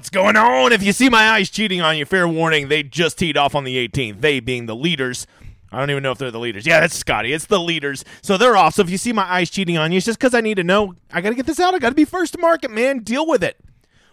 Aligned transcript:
what's 0.00 0.08
going 0.08 0.34
on? 0.34 0.72
If 0.72 0.82
you 0.82 0.94
see 0.94 1.10
my 1.10 1.28
eyes 1.28 1.50
cheating 1.50 1.82
on 1.82 1.98
you, 1.98 2.06
fair 2.06 2.26
warning, 2.26 2.68
they 2.68 2.82
just 2.82 3.18
teed 3.18 3.36
off 3.36 3.54
on 3.54 3.64
the 3.64 3.86
18th. 3.86 4.22
They 4.22 4.40
being 4.40 4.64
the 4.64 4.74
leaders. 4.74 5.26
I 5.70 5.78
don't 5.78 5.90
even 5.90 6.02
know 6.02 6.10
if 6.10 6.16
they're 6.16 6.30
the 6.30 6.40
leaders. 6.40 6.66
Yeah, 6.66 6.80
that's 6.80 6.94
Scotty. 6.94 7.34
It's 7.34 7.44
the 7.44 7.60
leaders. 7.60 8.02
So 8.22 8.38
they're 8.38 8.56
off. 8.56 8.76
So 8.76 8.82
if 8.82 8.88
you 8.88 8.96
see 8.96 9.12
my 9.12 9.30
eyes 9.30 9.50
cheating 9.50 9.76
on 9.76 9.92
you, 9.92 9.98
it's 9.98 10.06
just 10.06 10.18
because 10.18 10.32
I 10.32 10.40
need 10.40 10.54
to 10.54 10.64
know. 10.64 10.94
I 11.12 11.20
got 11.20 11.28
to 11.28 11.34
get 11.34 11.44
this 11.44 11.60
out. 11.60 11.74
I 11.74 11.78
got 11.78 11.90
to 11.90 11.94
be 11.94 12.06
first 12.06 12.32
to 12.32 12.38
market, 12.38 12.70
man. 12.70 13.00
Deal 13.00 13.26
with 13.26 13.44
it. 13.44 13.62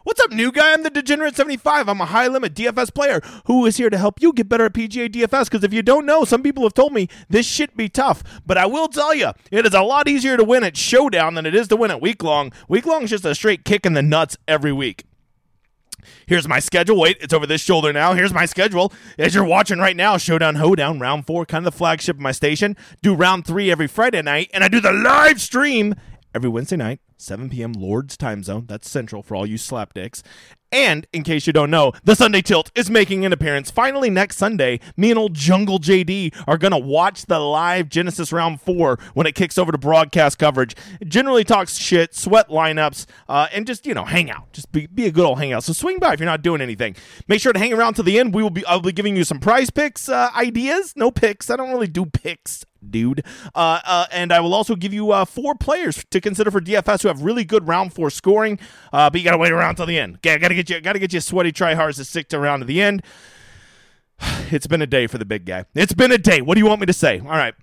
What's 0.04 0.20
up, 0.20 0.32
new 0.32 0.52
guy? 0.52 0.74
I'm 0.74 0.84
the 0.84 0.90
Degenerate 0.90 1.38
75. 1.38 1.88
I'm 1.88 2.02
a 2.02 2.06
high 2.06 2.28
limit 2.28 2.54
DFS 2.54 2.94
player 2.94 3.22
who 3.46 3.66
is 3.66 3.78
here 3.78 3.90
to 3.90 3.98
help 3.98 4.22
you 4.22 4.34
get 4.34 4.50
better 4.50 4.66
at 4.66 4.74
PGA 4.74 5.10
DFS. 5.10 5.46
Because 5.46 5.64
if 5.64 5.74
you 5.74 5.82
don't 5.82 6.06
know, 6.06 6.26
some 6.26 6.44
people 6.44 6.64
have 6.64 6.74
told 6.74 6.92
me 6.92 7.08
this 7.30 7.46
shit 7.46 7.78
be 7.78 7.88
tough. 7.88 8.42
But 8.46 8.58
I 8.58 8.66
will 8.66 8.90
tell 8.90 9.14
you, 9.14 9.32
it 9.52 9.66
is 9.66 9.74
a 9.74 9.84
lot 9.84 10.10
easier 10.10 10.36
to 10.36 10.44
win 10.44 10.66
at 10.66 10.76
Showdown 10.76 11.36
than 11.36 11.46
it 11.46 11.56
is 11.56 11.70
to 11.70 11.78
win 11.78 11.92
at 11.92 12.02
Week 12.02 12.22
Long. 12.22 12.52
Week 12.68 12.86
Long 12.86 13.04
is 13.04 13.10
just 13.10 13.24
a 13.24 13.34
straight 13.34 13.64
kick 13.64 13.86
in 13.86 13.94
the 13.94 14.02
nuts 14.02 14.36
every 14.50 14.74
week. 14.74 15.07
Here's 16.26 16.48
my 16.48 16.60
schedule. 16.60 17.00
Wait, 17.00 17.18
it's 17.22 17.34
over 17.34 17.46
this 17.46 17.62
shoulder 17.62 17.94
now. 17.94 18.14
Here's 18.14 18.34
my 18.34 18.46
schedule. 18.46 18.94
As 19.18 19.34
you're 19.36 19.44
watching 19.44 19.80
right 19.80 19.96
now, 19.96 20.18
Showdown 20.18 20.56
Hoedown, 20.56 21.00
round 21.00 21.26
four, 21.26 21.46
kind 21.46 21.66
of 21.66 21.74
the 21.74 21.78
flagship 21.78 22.18
of 22.18 22.22
my 22.22 22.32
station. 22.32 22.76
Do 23.02 23.14
round 23.14 23.46
three 23.46 23.72
every 23.72 23.88
Friday 23.88 24.22
night, 24.22 24.50
and 24.54 24.64
I 24.64 24.68
do 24.68 24.80
the 24.80 24.92
live 24.92 25.42
stream 25.42 25.96
every 26.34 26.50
Wednesday 26.50 26.78
night, 26.78 27.00
7 27.18 27.50
p.m. 27.50 27.74
Lord's 27.74 28.16
time 28.16 28.44
zone. 28.44 28.66
That's 28.68 28.90
central 28.90 29.24
for 29.24 29.36
all 29.36 29.46
you 29.46 29.58
slapdicks. 29.58 30.22
And 30.72 31.08
in 31.14 31.24
case 31.24 31.48
you 31.48 31.54
don't 31.54 31.72
know, 31.72 31.94
the 32.04 32.16
Sunday 32.16 32.42
Tilt 32.42 32.72
is 32.76 32.90
making 32.90 33.26
an 33.26 33.32
appearance. 33.32 33.72
Finally, 33.72 34.10
next 34.10 34.36
Sunday, 34.36 34.82
me 34.98 35.10
and 35.10 35.18
old 35.18 35.34
Jungle 35.34 35.80
JD 35.80 36.36
are 36.46 36.58
going 36.58 36.72
to 36.72 36.78
watch 36.78 37.26
the 37.26 37.40
live 37.40 37.88
Genesis 37.88 38.34
Round 38.34 38.60
4 38.60 39.00
when 39.14 39.26
it 39.26 39.34
kicks 39.34 39.58
over 39.58 39.72
to 39.72 39.78
broadcast 39.78 40.38
coverage. 40.38 40.76
Generally 41.06 41.46
talks 41.46 41.78
shit, 41.78 42.14
sweat 42.14 42.50
lineups, 42.50 43.06
uh, 43.30 43.48
and 43.54 43.66
just, 43.66 43.86
you 43.86 43.94
know, 43.94 44.04
hang 44.04 44.30
out. 44.30 44.52
Just 44.52 44.72
be, 44.74 44.88
be 44.88 45.06
a 45.06 45.12
good 45.12 45.26
old 45.26 45.40
hangout. 45.40 45.64
So 45.64 45.72
swing 45.72 46.00
by 46.00 46.14
if 46.14 46.20
you're 46.20 46.26
not 46.26 46.42
doing 46.42 46.60
anything. 46.60 46.96
Make 47.30 47.40
sure 47.40 47.54
to 47.54 47.60
hang 47.60 47.74
around 47.74 47.94
to 47.94 48.04
the 48.04 48.20
end. 48.20 48.34
We 48.34 48.44
will 48.44 48.50
be, 48.50 48.66
I'll 48.66 48.82
be 48.82 48.92
giving 48.92 49.16
you 49.16 49.24
some 49.24 49.40
prize 49.40 49.70
picks 49.70 50.10
uh, 50.10 50.30
ideas. 50.36 50.94
No 50.98 51.12
picks. 51.12 51.50
I 51.50 51.56
don't 51.56 51.72
really 51.72 51.88
do 51.88 52.06
picks 52.06 52.66
dude. 52.90 53.24
Uh, 53.56 53.80
uh, 53.84 54.06
and 54.12 54.32
I 54.32 54.40
will 54.40 54.54
also 54.54 54.76
give 54.76 54.94
you 54.94 55.12
uh, 55.12 55.26
four 55.26 55.56
players 55.56 56.04
to 56.12 56.22
consider 56.22 56.52
for 56.52 56.62
DFS 56.62 57.06
have 57.08 57.22
really 57.22 57.44
good 57.44 57.68
round 57.68 57.94
four 57.94 58.10
scoring. 58.10 58.60
Uh, 58.94 59.10
but 59.10 59.20
you 59.20 59.26
got 59.26 59.32
to 59.32 59.38
wait 59.38 59.52
around 59.52 59.76
till 59.76 59.86
the 59.86 59.98
end. 59.98 60.16
Okay, 60.16 60.34
I 60.34 60.38
got 60.38 60.50
to 60.50 60.56
get 60.56 60.70
you, 60.70 60.80
got 60.82 60.94
to 60.94 61.00
get 61.00 61.14
you 61.14 61.20
sweaty 61.20 61.52
tryhards 61.52 61.98
to 61.98 62.06
stick 62.06 62.30
to 62.30 62.38
around 62.38 62.60
to 62.60 62.66
the 62.66 62.82
end. 62.82 63.04
It's 64.50 64.66
been 64.66 64.82
a 64.82 64.88
day 64.88 65.08
for 65.08 65.18
the 65.18 65.26
big 65.26 65.46
guy. 65.46 65.66
It's 65.76 65.92
been 65.92 66.12
a 66.12 66.18
day. 66.18 66.42
What 66.42 66.56
do 66.56 66.62
you 66.62 66.66
want 66.66 66.80
me 66.80 66.86
to 66.86 66.94
say? 66.94 67.20
All 67.20 67.26
right. 67.26 67.54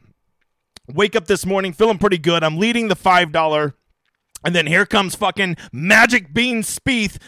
Wake 0.86 1.16
up 1.16 1.26
this 1.26 1.46
morning 1.46 1.72
feeling 1.72 1.96
pretty 1.96 2.18
good. 2.18 2.44
I'm 2.44 2.58
leading 2.58 2.88
the 2.88 2.94
five 2.94 3.32
dollar 3.32 3.74
and 4.44 4.54
then 4.54 4.66
here 4.66 4.86
comes 4.86 5.14
fucking 5.14 5.56
Magic 5.72 6.32
Bean 6.32 6.62
Spieth. 6.62 7.18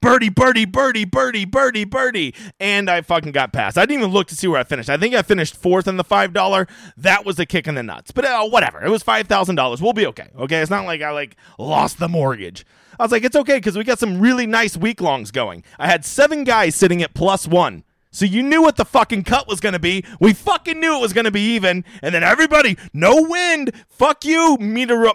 Birdie, 0.00 0.28
birdie, 0.28 0.66
birdie, 0.66 1.04
birdie, 1.04 1.44
birdie, 1.44 1.84
birdie. 1.84 2.34
And 2.60 2.90
I 2.90 3.00
fucking 3.00 3.32
got 3.32 3.52
past. 3.52 3.78
I 3.78 3.82
didn't 3.86 4.00
even 4.00 4.12
look 4.12 4.28
to 4.28 4.36
see 4.36 4.46
where 4.46 4.60
I 4.60 4.64
finished. 4.64 4.90
I 4.90 4.96
think 4.96 5.14
I 5.14 5.22
finished 5.22 5.56
fourth 5.56 5.88
in 5.88 5.96
the 5.96 6.04
$5. 6.04 6.68
That 6.96 7.24
was 7.24 7.38
a 7.38 7.46
kick 7.46 7.66
in 7.66 7.74
the 7.74 7.82
nuts. 7.82 8.10
But 8.10 8.24
uh, 8.26 8.46
whatever. 8.48 8.84
It 8.84 8.90
was 8.90 9.02
$5,000. 9.02 9.80
We'll 9.80 9.92
be 9.92 10.06
okay. 10.06 10.28
Okay. 10.38 10.60
It's 10.60 10.70
not 10.70 10.84
like 10.84 11.02
I 11.02 11.10
like 11.10 11.36
lost 11.58 11.98
the 11.98 12.08
mortgage. 12.08 12.66
I 12.98 13.02
was 13.02 13.12
like, 13.12 13.24
it's 13.24 13.36
okay 13.36 13.56
because 13.56 13.76
we 13.76 13.84
got 13.84 13.98
some 13.98 14.20
really 14.20 14.46
nice 14.46 14.76
week 14.76 15.00
longs 15.00 15.30
going. 15.30 15.64
I 15.78 15.86
had 15.86 16.04
seven 16.04 16.44
guys 16.44 16.74
sitting 16.74 17.02
at 17.02 17.14
plus 17.14 17.48
one. 17.48 17.82
So 18.10 18.24
you 18.24 18.44
knew 18.44 18.62
what 18.62 18.76
the 18.76 18.84
fucking 18.84 19.24
cut 19.24 19.48
was 19.48 19.58
going 19.58 19.72
to 19.72 19.80
be. 19.80 20.04
We 20.20 20.34
fucking 20.34 20.78
knew 20.78 20.96
it 20.96 21.00
was 21.00 21.12
going 21.12 21.24
to 21.24 21.32
be 21.32 21.54
even. 21.54 21.84
And 22.00 22.14
then 22.14 22.22
everybody, 22.22 22.78
no 22.92 23.22
wind. 23.22 23.72
Fuck 23.88 24.24
you, 24.24 24.56
meteor 24.60 25.06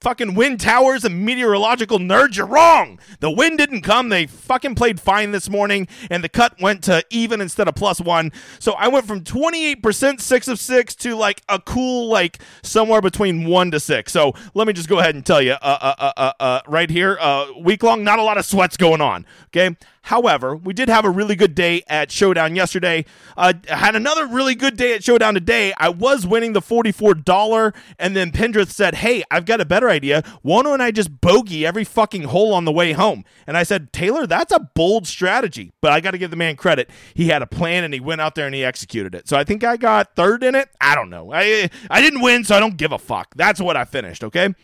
fucking 0.00 0.34
wind 0.34 0.60
towers 0.60 1.04
and 1.04 1.24
meteorological 1.24 1.98
nerds. 1.98 2.36
You're 2.36 2.46
wrong. 2.46 2.98
The 3.20 3.30
wind 3.30 3.58
didn't 3.58 3.82
come. 3.82 4.08
They 4.08 4.26
fucking 4.26 4.74
played 4.74 4.98
fine 4.98 5.32
this 5.32 5.50
morning, 5.50 5.88
and 6.10 6.24
the 6.24 6.28
cut 6.28 6.60
went 6.60 6.82
to 6.84 7.04
even 7.10 7.40
instead 7.40 7.68
of 7.68 7.74
plus 7.74 8.00
one. 8.00 8.32
So 8.58 8.72
I 8.72 8.88
went 8.88 9.06
from 9.06 9.22
28% 9.22 10.20
six 10.20 10.48
of 10.48 10.58
six 10.58 10.94
to 10.96 11.14
like 11.14 11.42
a 11.48 11.60
cool, 11.60 12.08
like 12.08 12.38
somewhere 12.62 13.00
between 13.00 13.46
one 13.46 13.70
to 13.72 13.80
six. 13.80 14.12
So 14.12 14.32
let 14.54 14.66
me 14.66 14.72
just 14.72 14.88
go 14.88 14.98
ahead 14.98 15.14
and 15.14 15.24
tell 15.24 15.42
you, 15.42 15.52
uh, 15.52 15.56
uh, 15.62 15.94
uh, 15.98 16.12
uh, 16.16 16.32
uh 16.40 16.60
right 16.66 16.90
here, 16.90 17.18
uh, 17.20 17.52
week 17.58 17.82
long, 17.82 18.02
not 18.02 18.18
a 18.18 18.22
lot 18.22 18.38
of 18.38 18.44
sweats 18.44 18.76
going 18.76 19.00
on. 19.00 19.26
Okay. 19.48 19.76
However, 20.10 20.56
we 20.56 20.74
did 20.74 20.88
have 20.88 21.04
a 21.04 21.08
really 21.10 21.36
good 21.36 21.54
day 21.54 21.84
at 21.86 22.10
Showdown 22.10 22.56
yesterday. 22.56 23.04
Uh, 23.36 23.52
had 23.68 23.94
another 23.94 24.26
really 24.26 24.56
good 24.56 24.76
day 24.76 24.92
at 24.92 25.04
Showdown 25.04 25.34
today. 25.34 25.72
I 25.78 25.88
was 25.88 26.26
winning 26.26 26.52
the 26.52 26.60
$44, 26.60 27.72
and 27.96 28.16
then 28.16 28.32
Pendrith 28.32 28.72
said, 28.72 28.96
Hey, 28.96 29.22
I've 29.30 29.46
got 29.46 29.60
a 29.60 29.64
better 29.64 29.88
idea. 29.88 30.24
Why 30.42 30.64
don't 30.64 30.80
I 30.80 30.90
just 30.90 31.20
bogey 31.20 31.64
every 31.64 31.84
fucking 31.84 32.24
hole 32.24 32.52
on 32.52 32.64
the 32.64 32.72
way 32.72 32.90
home? 32.90 33.24
And 33.46 33.56
I 33.56 33.62
said, 33.62 33.92
Taylor, 33.92 34.26
that's 34.26 34.52
a 34.52 34.58
bold 34.58 35.06
strategy, 35.06 35.70
but 35.80 35.92
I 35.92 36.00
got 36.00 36.10
to 36.10 36.18
give 36.18 36.32
the 36.32 36.36
man 36.36 36.56
credit. 36.56 36.90
He 37.14 37.28
had 37.28 37.40
a 37.40 37.46
plan 37.46 37.84
and 37.84 37.94
he 37.94 38.00
went 38.00 38.20
out 38.20 38.34
there 38.34 38.46
and 38.46 38.54
he 38.54 38.64
executed 38.64 39.14
it. 39.14 39.28
So 39.28 39.36
I 39.36 39.44
think 39.44 39.62
I 39.62 39.76
got 39.76 40.16
third 40.16 40.42
in 40.42 40.56
it. 40.56 40.70
I 40.80 40.96
don't 40.96 41.10
know. 41.10 41.32
I, 41.32 41.70
I 41.88 42.00
didn't 42.00 42.20
win, 42.20 42.42
so 42.42 42.56
I 42.56 42.58
don't 42.58 42.76
give 42.76 42.90
a 42.90 42.98
fuck. 42.98 43.28
That's 43.36 43.60
what 43.60 43.76
I 43.76 43.84
finished, 43.84 44.24
okay? 44.24 44.54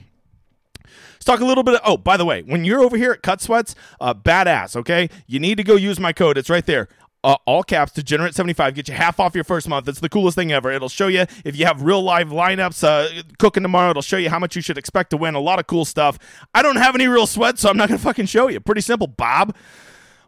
Talk 1.26 1.40
a 1.40 1.44
little 1.44 1.64
bit. 1.64 1.74
Of, 1.74 1.80
oh, 1.84 1.96
by 1.96 2.16
the 2.16 2.24
way, 2.24 2.42
when 2.42 2.64
you're 2.64 2.80
over 2.80 2.96
here 2.96 3.12
at 3.12 3.22
Cut 3.22 3.40
Sweats, 3.40 3.74
uh, 4.00 4.14
badass. 4.14 4.76
Okay, 4.76 5.10
you 5.26 5.38
need 5.38 5.56
to 5.56 5.64
go 5.64 5.74
use 5.74 6.00
my 6.00 6.12
code. 6.12 6.38
It's 6.38 6.48
right 6.48 6.64
there. 6.64 6.88
Uh, 7.24 7.36
all 7.44 7.64
caps 7.64 7.90
degenerate 7.90 8.36
75 8.36 8.74
get 8.74 8.86
you 8.86 8.94
half 8.94 9.18
off 9.18 9.34
your 9.34 9.42
first 9.42 9.68
month. 9.68 9.88
It's 9.88 9.98
the 9.98 10.08
coolest 10.08 10.36
thing 10.36 10.52
ever. 10.52 10.70
It'll 10.70 10.88
show 10.88 11.08
you 11.08 11.26
if 11.44 11.56
you 11.56 11.66
have 11.66 11.82
real 11.82 12.00
live 12.00 12.28
lineups 12.28 12.84
uh, 12.84 13.22
cooking 13.38 13.64
tomorrow. 13.64 13.90
It'll 13.90 14.00
show 14.02 14.16
you 14.16 14.30
how 14.30 14.38
much 14.38 14.54
you 14.54 14.62
should 14.62 14.78
expect 14.78 15.10
to 15.10 15.16
win. 15.16 15.34
A 15.34 15.40
lot 15.40 15.58
of 15.58 15.66
cool 15.66 15.84
stuff. 15.84 16.20
I 16.54 16.62
don't 16.62 16.76
have 16.76 16.94
any 16.94 17.08
real 17.08 17.26
sweat 17.26 17.58
so 17.58 17.68
i'm 17.68 17.76
not 17.76 17.88
gonna 17.88 17.98
fucking 17.98 18.26
show 18.26 18.46
you. 18.48 18.60
Pretty 18.60 18.80
simple 18.80 19.08
bob. 19.08 19.56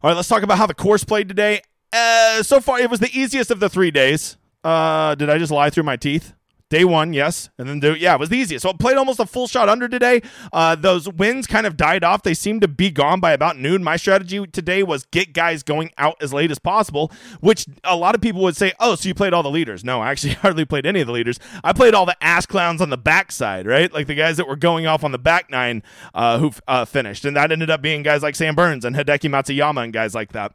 All 0.02 0.10
right 0.10 0.16
let's 0.16 0.26
talk 0.26 0.42
about 0.42 0.58
how 0.58 0.66
the 0.66 0.74
course 0.74 1.04
played 1.04 1.28
today. 1.28 1.62
Uh, 1.92 2.42
so 2.42 2.60
far 2.60 2.80
it 2.80 2.90
was 2.90 2.98
the 2.98 3.16
easiest 3.16 3.52
of 3.52 3.60
the 3.60 3.68
three 3.68 3.92
days. 3.92 4.36
Uh, 4.64 5.14
did 5.14 5.30
i 5.30 5.38
just 5.38 5.52
lie 5.52 5.70
through 5.70 5.84
my 5.84 5.96
teeth 5.96 6.34
Day 6.70 6.84
one, 6.84 7.14
yes, 7.14 7.48
and 7.56 7.66
then 7.66 7.80
do 7.80 7.94
yeah, 7.94 8.14
it 8.14 8.20
was 8.20 8.28
the 8.28 8.36
easiest. 8.36 8.62
So 8.62 8.68
I 8.68 8.72
played 8.74 8.98
almost 8.98 9.18
a 9.18 9.24
full 9.24 9.48
shot 9.48 9.70
under 9.70 9.88
today. 9.88 10.20
Uh, 10.52 10.74
those 10.74 11.08
winds 11.08 11.46
kind 11.46 11.66
of 11.66 11.78
died 11.78 12.04
off. 12.04 12.22
They 12.22 12.34
seemed 12.34 12.60
to 12.60 12.68
be 12.68 12.90
gone 12.90 13.20
by 13.20 13.32
about 13.32 13.58
noon. 13.58 13.82
My 13.82 13.96
strategy 13.96 14.46
today 14.48 14.82
was 14.82 15.06
get 15.06 15.32
guys 15.32 15.62
going 15.62 15.92
out 15.96 16.16
as 16.20 16.34
late 16.34 16.50
as 16.50 16.58
possible, 16.58 17.10
which 17.40 17.64
a 17.84 17.96
lot 17.96 18.14
of 18.14 18.20
people 18.20 18.42
would 18.42 18.54
say, 18.54 18.74
"Oh, 18.80 18.96
so 18.96 19.08
you 19.08 19.14
played 19.14 19.32
all 19.32 19.42
the 19.42 19.50
leaders?" 19.50 19.82
No, 19.82 20.02
I 20.02 20.10
actually 20.10 20.34
hardly 20.44 20.66
played 20.66 20.84
any 20.84 21.00
of 21.00 21.06
the 21.06 21.12
leaders. 21.14 21.40
I 21.64 21.72
played 21.72 21.94
all 21.94 22.04
the 22.04 22.22
ass 22.22 22.44
clowns 22.44 22.82
on 22.82 22.90
the 22.90 22.98
backside, 22.98 23.66
right? 23.66 23.90
Like 23.90 24.06
the 24.06 24.14
guys 24.14 24.36
that 24.36 24.46
were 24.46 24.56
going 24.56 24.86
off 24.86 25.04
on 25.04 25.12
the 25.12 25.18
back 25.18 25.50
nine 25.50 25.82
uh, 26.12 26.38
who 26.38 26.52
uh, 26.68 26.84
finished, 26.84 27.24
and 27.24 27.34
that 27.34 27.50
ended 27.50 27.70
up 27.70 27.80
being 27.80 28.02
guys 28.02 28.22
like 28.22 28.36
Sam 28.36 28.54
Burns 28.54 28.84
and 28.84 28.94
Hideki 28.94 29.30
Matsuyama 29.30 29.84
and 29.84 29.92
guys 29.92 30.14
like 30.14 30.32
that. 30.32 30.52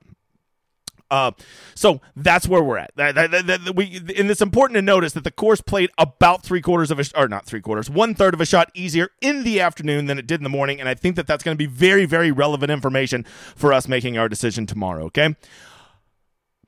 Uh, 1.14 1.32
so 1.76 2.02
that's 2.16 2.48
where 2.48 2.64
we're 2.64 2.80
at. 2.80 2.90
That, 2.96 3.14
that, 3.14 3.46
that, 3.46 3.76
we, 3.76 3.98
and 4.18 4.32
it's 4.32 4.42
important 4.42 4.78
to 4.78 4.82
notice 4.82 5.14
that 5.14 5.24
the 5.24 5.30
course 5.30 5.62
played 5.62 5.92
about 6.00 6.42
three 6.42 6.60
quarters 6.60 6.90
of 6.90 7.00
a, 7.00 7.06
or 7.16 7.28
not 7.28 7.46
three 7.46 7.62
quarters, 7.62 7.88
one 7.88 8.16
third 8.16 8.34
of 8.34 8.42
a 8.42 8.48
shot 8.48 8.72
easier 8.74 9.10
in 9.22 9.44
the 9.44 9.62
afternoon 9.62 10.08
than 10.08 10.18
it 10.18 10.26
did 10.26 10.40
in 10.40 10.44
the 10.44 10.50
morning. 10.50 10.80
And 10.80 10.90
I 10.90 10.96
think 10.96 11.16
that 11.18 11.28
that's 11.28 11.44
going 11.44 11.56
to 11.56 11.58
be 11.58 11.68
very, 11.68 12.06
very 12.06 12.32
relevant 12.32 12.72
information 12.72 13.26
for 13.56 13.72
us 13.72 13.88
making 13.88 14.18
our 14.18 14.28
decision 14.28 14.66
tomorrow. 14.66 15.06
Okay. 15.06 15.36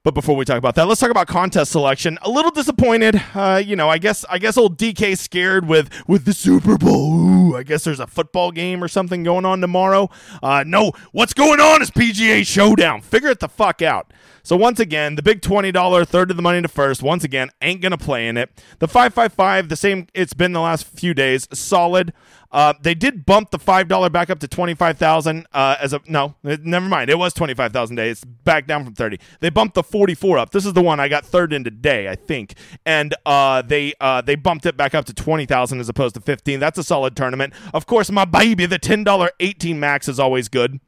But 0.05 0.13
before 0.13 0.35
we 0.35 0.45
talk 0.45 0.59
about 0.59 0.75
that, 0.75 0.87
let's 0.87 1.01
talk 1.01 1.09
about 1.09 1.25
contest 1.25 1.71
selection. 1.71 2.19
A 2.21 2.29
little 2.29 2.51
disappointed, 2.51 3.19
uh, 3.33 3.59
you 3.65 3.75
know. 3.75 3.89
I 3.89 3.97
guess 3.97 4.23
I 4.29 4.37
guess 4.37 4.55
old 4.55 4.77
DK 4.77 5.17
scared 5.17 5.67
with 5.67 5.89
with 6.07 6.25
the 6.25 6.33
Super 6.33 6.77
Bowl. 6.77 7.15
Ooh, 7.15 7.57
I 7.57 7.63
guess 7.63 7.83
there's 7.85 7.99
a 7.99 8.05
football 8.05 8.51
game 8.51 8.83
or 8.83 8.87
something 8.87 9.23
going 9.23 9.45
on 9.45 9.61
tomorrow. 9.61 10.11
Uh, 10.43 10.63
no, 10.63 10.91
what's 11.11 11.33
going 11.33 11.59
on 11.59 11.81
is 11.81 11.89
PGA 11.89 12.45
Showdown. 12.45 13.01
Figure 13.01 13.29
it 13.29 13.39
the 13.39 13.49
fuck 13.49 13.81
out. 13.81 14.13
So 14.43 14.55
once 14.55 14.79
again, 14.79 15.15
the 15.15 15.23
big 15.23 15.41
$20 15.41 16.07
third 16.07 16.29
of 16.29 16.37
the 16.37 16.43
money 16.43 16.61
to 16.61 16.67
first, 16.67 17.01
once 17.01 17.23
again, 17.23 17.49
ain't 17.63 17.81
to 17.81 17.97
play 17.97 18.27
in 18.27 18.37
it. 18.37 18.51
The 18.77 18.87
555, 18.87 19.69
the 19.69 19.75
same 19.75 20.05
it's 20.13 20.35
been 20.35 20.53
the 20.53 20.61
last 20.61 20.85
few 20.85 21.15
days, 21.15 21.47
solid. 21.51 22.13
Uh, 22.55 22.73
they 22.81 22.95
did 22.95 23.25
bump 23.25 23.51
the 23.51 23.59
five 23.59 23.89
dollar 23.89 24.09
back 24.09 24.29
up 24.29 24.39
to 24.39 24.47
twenty 24.47 24.73
five 24.73 24.97
thousand. 24.97 25.45
Uh, 25.51 25.75
as 25.81 25.91
a 25.91 25.99
no, 26.07 26.35
never 26.41 26.87
mind. 26.87 27.09
It 27.09 27.17
was 27.17 27.33
twenty 27.33 27.53
five 27.53 27.73
thousand 27.73 27.97
days. 27.97 28.23
back 28.23 28.65
down 28.65 28.85
from 28.85 28.93
thirty. 28.93 29.19
They 29.41 29.49
bumped 29.49 29.75
the 29.75 29.83
forty 29.83 30.15
four 30.15 30.37
up. 30.37 30.51
This 30.51 30.65
is 30.65 30.71
the 30.71 30.81
one 30.81 31.01
I 31.01 31.09
got 31.09 31.25
third 31.25 31.51
in 31.51 31.65
today, 31.65 32.07
I 32.07 32.15
think. 32.15 32.53
And 32.85 33.13
uh, 33.25 33.61
they 33.61 33.93
uh, 33.99 34.21
they 34.21 34.35
bumped 34.35 34.65
it 34.65 34.77
back 34.77 34.95
up 34.95 35.03
to 35.05 35.13
twenty 35.13 35.45
thousand 35.45 35.81
as 35.81 35.89
opposed 35.89 36.15
to 36.15 36.21
fifteen. 36.21 36.61
That's 36.61 36.77
a 36.77 36.83
solid 36.83 37.17
tournament. 37.17 37.53
Of 37.73 37.87
course, 37.87 38.09
my 38.09 38.23
baby, 38.23 38.65
the 38.65 38.79
ten 38.79 39.03
dollar 39.03 39.31
eighteen 39.41 39.77
max 39.77 40.07
is 40.07 40.17
always 40.17 40.47
good. 40.47 40.79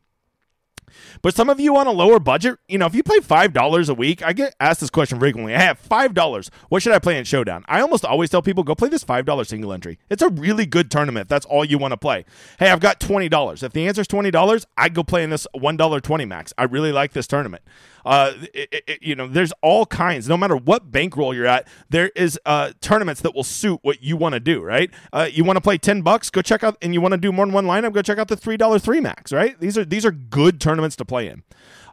But 1.21 1.35
some 1.35 1.49
of 1.49 1.59
you 1.59 1.77
on 1.77 1.87
a 1.87 1.91
lower 1.91 2.19
budget, 2.19 2.59
you 2.67 2.77
know, 2.77 2.85
if 2.85 2.95
you 2.95 3.03
play 3.03 3.19
five 3.19 3.53
dollars 3.53 3.89
a 3.89 3.93
week, 3.93 4.23
I 4.23 4.33
get 4.33 4.55
asked 4.59 4.79
this 4.79 4.89
question 4.89 5.19
frequently. 5.19 5.53
I 5.55 5.59
have 5.61 5.79
five 5.79 6.13
dollars. 6.13 6.49
What 6.69 6.81
should 6.81 6.93
I 6.93 6.99
play 6.99 7.17
in 7.17 7.23
Showdown? 7.23 7.63
I 7.67 7.81
almost 7.81 8.05
always 8.05 8.29
tell 8.29 8.41
people 8.41 8.63
go 8.63 8.75
play 8.75 8.89
this 8.89 9.03
five 9.03 9.25
dollar 9.25 9.43
single 9.43 9.73
entry. 9.73 9.99
It's 10.09 10.21
a 10.21 10.29
really 10.29 10.65
good 10.65 10.89
tournament. 10.89 11.29
That's 11.29 11.45
all 11.45 11.65
you 11.65 11.77
want 11.77 11.91
to 11.91 11.97
play. 11.97 12.25
Hey, 12.59 12.69
I've 12.69 12.79
got 12.79 12.99
twenty 12.99 13.29
dollars. 13.29 13.63
If 13.63 13.73
the 13.73 13.87
answer 13.87 14.01
is 14.01 14.07
twenty 14.07 14.31
dollars, 14.31 14.65
I'd 14.77 14.93
go 14.93 15.03
play 15.03 15.23
in 15.23 15.29
this 15.29 15.47
one 15.53 15.77
dollar 15.77 15.99
twenty 15.99 16.25
max. 16.25 16.53
I 16.57 16.63
really 16.63 16.91
like 16.91 17.13
this 17.13 17.27
tournament. 17.27 17.63
Uh, 18.07 18.33
it, 18.53 18.83
it, 18.87 19.03
you 19.03 19.15
know, 19.15 19.27
there's 19.27 19.51
all 19.61 19.85
kinds. 19.85 20.29
No 20.29 20.37
matter 20.37 20.55
what 20.55 20.91
bankroll 20.91 21.33
you're 21.33 21.45
at, 21.45 21.67
there 21.89 22.09
is 22.15 22.39
uh, 22.45 22.71
tournaments 22.79 23.21
that 23.21 23.35
will 23.35 23.43
suit 23.43 23.79
what 23.83 24.01
you 24.01 24.15
want 24.15 24.33
to 24.33 24.39
do. 24.39 24.61
Right? 24.61 24.89
Uh, 25.11 25.27
you 25.31 25.43
want 25.43 25.57
to 25.57 25.61
play 25.61 25.77
ten 25.77 26.01
bucks? 26.01 26.29
Go 26.29 26.41
check 26.41 26.63
out, 26.63 26.77
and 26.81 26.93
you 26.93 27.01
want 27.01 27.11
to 27.11 27.17
do 27.17 27.31
more 27.31 27.45
than 27.45 27.53
one 27.53 27.65
lineup? 27.65 27.93
Go 27.93 28.01
check 28.01 28.17
out 28.17 28.29
the 28.29 28.37
three 28.37 28.57
dollar 28.57 28.79
three 28.79 29.01
max. 29.01 29.33
Right? 29.33 29.59
These 29.59 29.77
are 29.77 29.85
these 29.85 30.05
are 30.05 30.11
good 30.11 30.61
tournaments 30.61 30.95
to 30.97 31.05
play 31.05 31.27
in. 31.27 31.43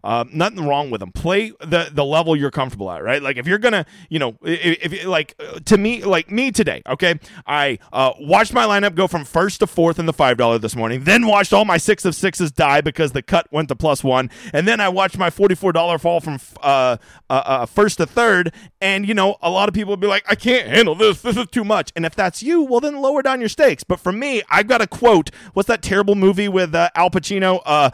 Uh, 0.04 0.24
nothing 0.30 0.66
wrong 0.66 0.90
with 0.90 1.00
them. 1.00 1.10
Play 1.10 1.50
the 1.60 1.88
the 1.90 2.04
level 2.04 2.36
you're 2.36 2.50
comfortable 2.50 2.90
at, 2.90 3.02
right? 3.02 3.22
Like 3.22 3.38
if 3.38 3.46
you're 3.46 3.58
gonna, 3.58 3.86
you 4.10 4.18
know, 4.18 4.36
if, 4.42 4.92
if 4.92 5.06
like 5.06 5.34
to 5.64 5.78
me, 5.78 6.04
like 6.04 6.30
me 6.30 6.52
today, 6.52 6.82
okay, 6.86 7.18
I 7.46 7.78
uh, 7.90 8.12
watched 8.20 8.52
my 8.52 8.66
lineup 8.66 8.94
go 8.96 9.08
from 9.08 9.24
first 9.24 9.60
to 9.60 9.66
fourth 9.66 9.98
in 9.98 10.04
the 10.04 10.12
five 10.12 10.36
dollar 10.36 10.58
this 10.58 10.76
morning, 10.76 11.04
then 11.04 11.26
watched 11.26 11.54
all 11.54 11.64
my 11.64 11.78
six 11.78 12.04
of 12.04 12.14
sixes 12.14 12.52
die 12.52 12.82
because 12.82 13.12
the 13.12 13.22
cut 13.22 13.50
went 13.50 13.68
to 13.68 13.76
plus 13.76 14.04
one, 14.04 14.28
and 14.52 14.68
then 14.68 14.78
I 14.78 14.90
watched 14.90 15.16
my 15.16 15.30
forty 15.30 15.54
four 15.54 15.72
dollar 15.72 15.96
fall 15.98 16.20
from 16.20 16.38
uh, 16.62 16.98
uh, 17.30 17.42
uh, 17.46 17.66
first 17.66 17.96
to 17.96 18.04
third, 18.04 18.52
and 18.82 19.08
you 19.08 19.14
know, 19.14 19.38
a 19.40 19.48
lot 19.48 19.70
of 19.70 19.74
people 19.74 19.92
would 19.92 20.00
be 20.00 20.06
like, 20.06 20.24
I 20.28 20.34
can't 20.34 20.68
handle 20.68 20.94
this. 20.94 21.22
This 21.22 21.38
is 21.38 21.46
too 21.46 21.64
much. 21.64 21.92
And 21.96 22.04
if 22.04 22.14
that's 22.14 22.42
you, 22.42 22.62
well, 22.62 22.80
then 22.80 23.00
lower 23.00 23.22
down 23.22 23.40
your 23.40 23.48
stakes. 23.48 23.84
But 23.84 24.00
for 24.00 24.12
me, 24.12 24.42
I've 24.50 24.68
got 24.68 24.82
a 24.82 24.86
quote. 24.86 25.30
What's 25.54 25.68
that 25.68 25.80
terrible 25.80 26.14
movie 26.14 26.48
with 26.48 26.74
uh, 26.74 26.90
Al 26.94 27.08
Pacino? 27.08 27.62
Uh, 27.64 27.90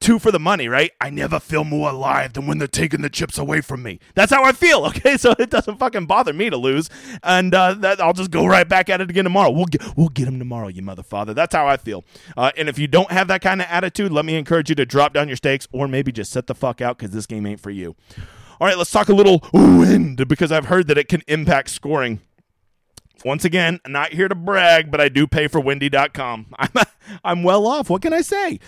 two 0.00 0.18
for 0.18 0.32
the 0.32 0.40
money, 0.40 0.68
right? 0.68 0.90
I 1.00 1.10
never 1.10 1.38
feel 1.52 1.64
more 1.64 1.90
alive 1.90 2.32
than 2.32 2.46
when 2.46 2.56
they're 2.56 2.66
taking 2.66 3.02
the 3.02 3.10
chips 3.10 3.36
away 3.36 3.60
from 3.60 3.82
me. 3.82 4.00
That's 4.14 4.32
how 4.32 4.42
I 4.42 4.52
feel, 4.52 4.86
okay? 4.86 5.18
So 5.18 5.34
it 5.38 5.50
doesn't 5.50 5.76
fucking 5.76 6.06
bother 6.06 6.32
me 6.32 6.48
to 6.48 6.56
lose, 6.56 6.88
and 7.22 7.54
uh, 7.54 7.74
that, 7.74 8.00
I'll 8.00 8.14
just 8.14 8.30
go 8.30 8.46
right 8.46 8.66
back 8.66 8.88
at 8.88 9.02
it 9.02 9.10
again 9.10 9.24
tomorrow. 9.24 9.50
We'll 9.50 9.66
get, 9.66 9.82
we'll 9.94 10.08
get 10.08 10.28
him 10.28 10.38
tomorrow, 10.38 10.68
you 10.68 10.80
motherfather. 10.80 11.34
That's 11.34 11.54
how 11.54 11.66
I 11.66 11.76
feel. 11.76 12.04
Uh, 12.38 12.52
and 12.56 12.70
if 12.70 12.78
you 12.78 12.86
don't 12.86 13.10
have 13.10 13.28
that 13.28 13.42
kind 13.42 13.60
of 13.60 13.66
attitude, 13.68 14.12
let 14.12 14.24
me 14.24 14.36
encourage 14.36 14.70
you 14.70 14.74
to 14.76 14.86
drop 14.86 15.12
down 15.12 15.28
your 15.28 15.36
stakes 15.36 15.68
or 15.72 15.86
maybe 15.86 16.10
just 16.10 16.32
set 16.32 16.46
the 16.46 16.54
fuck 16.54 16.80
out 16.80 16.96
because 16.96 17.12
this 17.12 17.26
game 17.26 17.44
ain't 17.44 17.60
for 17.60 17.70
you. 17.70 17.96
All 18.58 18.66
right, 18.66 18.78
let's 18.78 18.90
talk 18.90 19.10
a 19.10 19.14
little 19.14 19.44
wind 19.52 20.26
because 20.26 20.50
I've 20.50 20.66
heard 20.66 20.88
that 20.88 20.96
it 20.96 21.08
can 21.08 21.22
impact 21.26 21.68
scoring. 21.68 22.20
Once 23.24 23.44
again, 23.44 23.78
not 23.86 24.12
here 24.12 24.28
to 24.28 24.34
brag, 24.34 24.90
but 24.90 25.00
I 25.00 25.08
do 25.08 25.26
pay 25.26 25.48
for 25.48 25.60
windy.com. 25.60 26.46
I'm, 26.58 26.70
I'm 27.22 27.42
well 27.42 27.66
off. 27.66 27.90
What 27.90 28.02
can 28.02 28.12
I 28.12 28.20
say? 28.22 28.58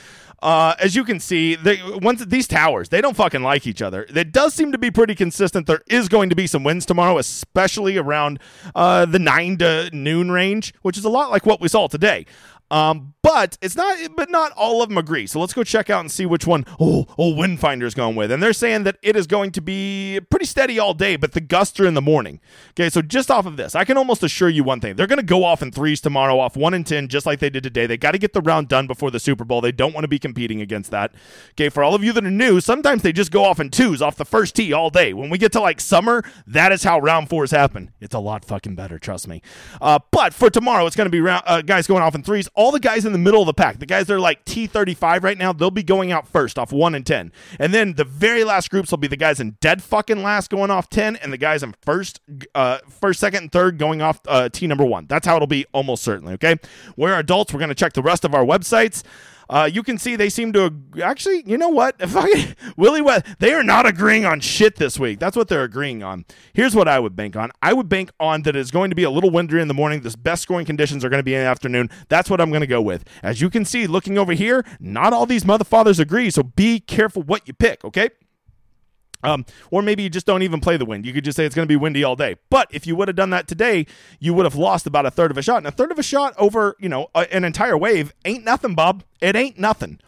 Uh, 0.44 0.74
as 0.78 0.94
you 0.94 1.04
can 1.04 1.18
see, 1.18 1.54
they, 1.54 1.80
once 2.02 2.22
these 2.26 2.46
towers, 2.46 2.90
they 2.90 3.00
don't 3.00 3.16
fucking 3.16 3.42
like 3.42 3.66
each 3.66 3.80
other. 3.80 4.06
It 4.14 4.30
does 4.30 4.52
seem 4.52 4.72
to 4.72 4.78
be 4.78 4.90
pretty 4.90 5.14
consistent. 5.14 5.66
There 5.66 5.80
is 5.86 6.06
going 6.06 6.28
to 6.28 6.36
be 6.36 6.46
some 6.46 6.62
winds 6.62 6.84
tomorrow, 6.84 7.16
especially 7.16 7.96
around 7.96 8.38
uh, 8.74 9.06
the 9.06 9.18
nine 9.18 9.56
to 9.56 9.88
noon 9.94 10.30
range, 10.30 10.74
which 10.82 10.98
is 10.98 11.04
a 11.06 11.08
lot 11.08 11.30
like 11.30 11.46
what 11.46 11.62
we 11.62 11.68
saw 11.68 11.88
today. 11.88 12.26
Um, 12.70 13.14
but 13.22 13.56
it's 13.62 13.76
not, 13.76 13.96
but 14.16 14.30
not 14.30 14.52
all 14.52 14.82
of 14.82 14.88
them 14.88 14.98
agree. 14.98 15.26
So 15.26 15.40
let's 15.40 15.54
go 15.54 15.64
check 15.64 15.88
out 15.88 16.00
and 16.00 16.10
see 16.10 16.26
which 16.26 16.46
one 16.46 16.64
oh, 16.78 17.06
oh 17.16 17.32
Windfinder's 17.32 17.94
going 17.94 18.16
with. 18.16 18.30
And 18.30 18.42
they're 18.42 18.52
saying 18.52 18.84
that 18.84 18.96
it 19.00 19.16
is 19.16 19.26
going 19.26 19.50
to 19.52 19.62
be 19.62 20.20
pretty 20.30 20.44
steady 20.44 20.78
all 20.78 20.92
day, 20.92 21.16
but 21.16 21.32
the 21.32 21.40
gusts 21.40 21.78
are 21.80 21.86
in 21.86 21.94
the 21.94 22.02
morning. 22.02 22.40
Okay, 22.70 22.90
so 22.90 23.00
just 23.00 23.30
off 23.30 23.46
of 23.46 23.56
this, 23.56 23.74
I 23.74 23.84
can 23.84 23.96
almost 23.96 24.22
assure 24.22 24.48
you 24.48 24.64
one 24.64 24.80
thing: 24.80 24.96
they're 24.96 25.06
going 25.06 25.18
to 25.18 25.24
go 25.24 25.44
off 25.44 25.62
in 25.62 25.72
threes 25.72 26.00
tomorrow, 26.00 26.38
off 26.38 26.56
one 26.56 26.74
and 26.74 26.86
ten, 26.86 27.08
just 27.08 27.26
like 27.26 27.38
they 27.38 27.50
did 27.50 27.62
today. 27.62 27.86
They 27.86 27.96
got 27.96 28.12
to 28.12 28.18
get 28.18 28.32
the 28.32 28.42
round 28.42 28.68
done 28.68 28.86
before 28.86 29.10
the 29.10 29.20
Super 29.20 29.44
Bowl. 29.44 29.60
They 29.60 29.72
don't 29.72 29.94
want 29.94 30.04
to 30.04 30.08
be 30.08 30.18
competing 30.18 30.60
against 30.60 30.90
that. 30.90 31.14
Okay, 31.52 31.68
for 31.68 31.82
all 31.82 31.94
of 31.94 32.04
you 32.04 32.12
that 32.12 32.24
are 32.24 32.30
new, 32.30 32.60
sometimes 32.60 33.02
they 33.02 33.12
just 33.12 33.30
go 33.30 33.44
off 33.44 33.60
in 33.60 33.70
twos 33.70 34.02
off 34.02 34.16
the 34.16 34.24
first 34.24 34.54
tee 34.54 34.72
all 34.72 34.90
day. 34.90 35.14
When 35.14 35.30
we 35.30 35.38
get 35.38 35.52
to 35.52 35.60
like 35.60 35.80
summer, 35.80 36.22
that 36.46 36.72
is 36.72 36.82
how 36.82 36.98
round 36.98 37.28
fours 37.30 37.52
happen. 37.52 37.92
It's 38.00 38.14
a 38.14 38.18
lot 38.18 38.44
fucking 38.44 38.74
better, 38.74 38.98
trust 38.98 39.28
me. 39.28 39.40
Uh, 39.80 39.98
but 40.10 40.34
for 40.34 40.50
tomorrow, 40.50 40.86
it's 40.86 40.96
going 40.96 41.06
to 41.06 41.10
be 41.10 41.20
round, 41.20 41.44
uh, 41.46 41.62
guys 41.62 41.86
going 41.86 42.02
off 42.02 42.14
in 42.14 42.22
threes. 42.22 42.48
All 42.54 42.70
the 42.70 42.80
guys 42.80 43.04
in 43.04 43.12
the 43.12 43.18
middle 43.18 43.40
of 43.40 43.46
the 43.46 43.54
pack, 43.54 43.78
the 43.78 43.86
guys 43.86 44.06
that 44.06 44.14
are 44.14 44.20
like 44.20 44.44
T35 44.44 45.22
right 45.22 45.36
now, 45.36 45.52
they'll 45.52 45.70
be 45.70 45.82
going 45.82 46.12
out 46.12 46.28
first 46.28 46.58
off 46.58 46.72
1 46.72 46.94
and 46.94 47.04
10. 47.04 47.32
And 47.58 47.74
then 47.74 47.94
the 47.94 48.04
very 48.04 48.44
last 48.44 48.70
groups 48.70 48.90
will 48.90 48.98
be 48.98 49.08
the 49.08 49.16
guys 49.16 49.40
in 49.40 49.56
dead 49.60 49.82
fucking 49.82 50.22
last 50.22 50.50
going 50.50 50.70
off 50.70 50.88
10 50.88 51.16
and 51.16 51.32
the 51.32 51.38
guys 51.38 51.62
in 51.62 51.74
first, 51.82 52.20
uh, 52.54 52.78
first, 52.88 53.20
second, 53.20 53.42
and 53.44 53.52
third 53.52 53.78
going 53.78 54.02
off 54.02 54.20
uh, 54.28 54.48
T 54.48 54.66
number 54.66 54.84
1. 54.84 55.06
That's 55.06 55.26
how 55.26 55.36
it'll 55.36 55.46
be 55.46 55.66
almost 55.72 56.02
certainly, 56.02 56.34
okay? 56.34 56.56
We're 56.96 57.18
adults. 57.18 57.52
We're 57.52 57.60
going 57.60 57.68
to 57.70 57.74
check 57.74 57.92
the 57.92 58.02
rest 58.02 58.24
of 58.24 58.34
our 58.34 58.44
websites. 58.44 59.02
Uh, 59.48 59.68
you 59.72 59.82
can 59.82 59.98
see 59.98 60.16
they 60.16 60.28
seem 60.28 60.52
to 60.52 60.64
ag- 60.66 61.00
actually. 61.00 61.42
You 61.46 61.58
know 61.58 61.68
what? 61.68 61.96
Willie 62.76 63.02
West. 63.02 63.26
They 63.38 63.52
are 63.52 63.62
not 63.62 63.86
agreeing 63.86 64.24
on 64.24 64.40
shit 64.40 64.76
this 64.76 64.98
week. 64.98 65.18
That's 65.18 65.36
what 65.36 65.48
they're 65.48 65.64
agreeing 65.64 66.02
on. 66.02 66.24
Here's 66.52 66.74
what 66.74 66.88
I 66.88 66.98
would 66.98 67.16
bank 67.16 67.36
on. 67.36 67.50
I 67.62 67.72
would 67.72 67.88
bank 67.88 68.10
on 68.18 68.42
that 68.42 68.56
it's 68.56 68.70
going 68.70 68.90
to 68.90 68.96
be 68.96 69.04
a 69.04 69.10
little 69.10 69.30
windier 69.30 69.58
in 69.58 69.68
the 69.68 69.74
morning. 69.74 70.00
The 70.00 70.16
best 70.18 70.42
scoring 70.42 70.66
conditions 70.66 71.04
are 71.04 71.08
going 71.08 71.20
to 71.20 71.24
be 71.24 71.34
in 71.34 71.40
the 71.40 71.46
afternoon. 71.46 71.90
That's 72.08 72.30
what 72.30 72.40
I'm 72.40 72.50
going 72.50 72.60
to 72.60 72.66
go 72.66 72.82
with. 72.82 73.04
As 73.22 73.40
you 73.40 73.50
can 73.50 73.64
see, 73.64 73.86
looking 73.86 74.18
over 74.18 74.32
here, 74.32 74.64
not 74.80 75.12
all 75.12 75.26
these 75.26 75.44
motherfathers 75.44 75.98
agree. 75.98 76.30
So 76.30 76.42
be 76.42 76.80
careful 76.80 77.22
what 77.22 77.46
you 77.46 77.54
pick. 77.54 77.84
Okay. 77.84 78.10
Um, 79.24 79.46
or 79.70 79.82
maybe 79.82 80.02
you 80.02 80.10
just 80.10 80.26
don't 80.26 80.42
even 80.42 80.60
play 80.60 80.76
the 80.76 80.84
wind. 80.84 81.06
You 81.06 81.12
could 81.12 81.24
just 81.24 81.36
say 81.36 81.44
it's 81.44 81.54
going 81.54 81.66
to 81.66 81.72
be 81.72 81.76
windy 81.76 82.04
all 82.04 82.16
day. 82.16 82.36
But 82.50 82.68
if 82.70 82.86
you 82.86 82.96
would 82.96 83.08
have 83.08 83.16
done 83.16 83.30
that 83.30 83.48
today, 83.48 83.86
you 84.20 84.34
would 84.34 84.44
have 84.44 84.54
lost 84.54 84.86
about 84.86 85.06
a 85.06 85.10
third 85.10 85.30
of 85.30 85.38
a 85.38 85.42
shot. 85.42 85.58
And 85.58 85.66
a 85.66 85.70
third 85.70 85.92
of 85.92 85.98
a 85.98 86.02
shot 86.02 86.34
over, 86.38 86.76
you 86.78 86.88
know, 86.88 87.08
a, 87.14 87.32
an 87.34 87.44
entire 87.44 87.76
wave 87.76 88.12
ain't 88.24 88.44
nothing, 88.44 88.74
Bob. 88.74 89.04
It 89.20 89.36
ain't 89.36 89.58
nothing. 89.58 89.98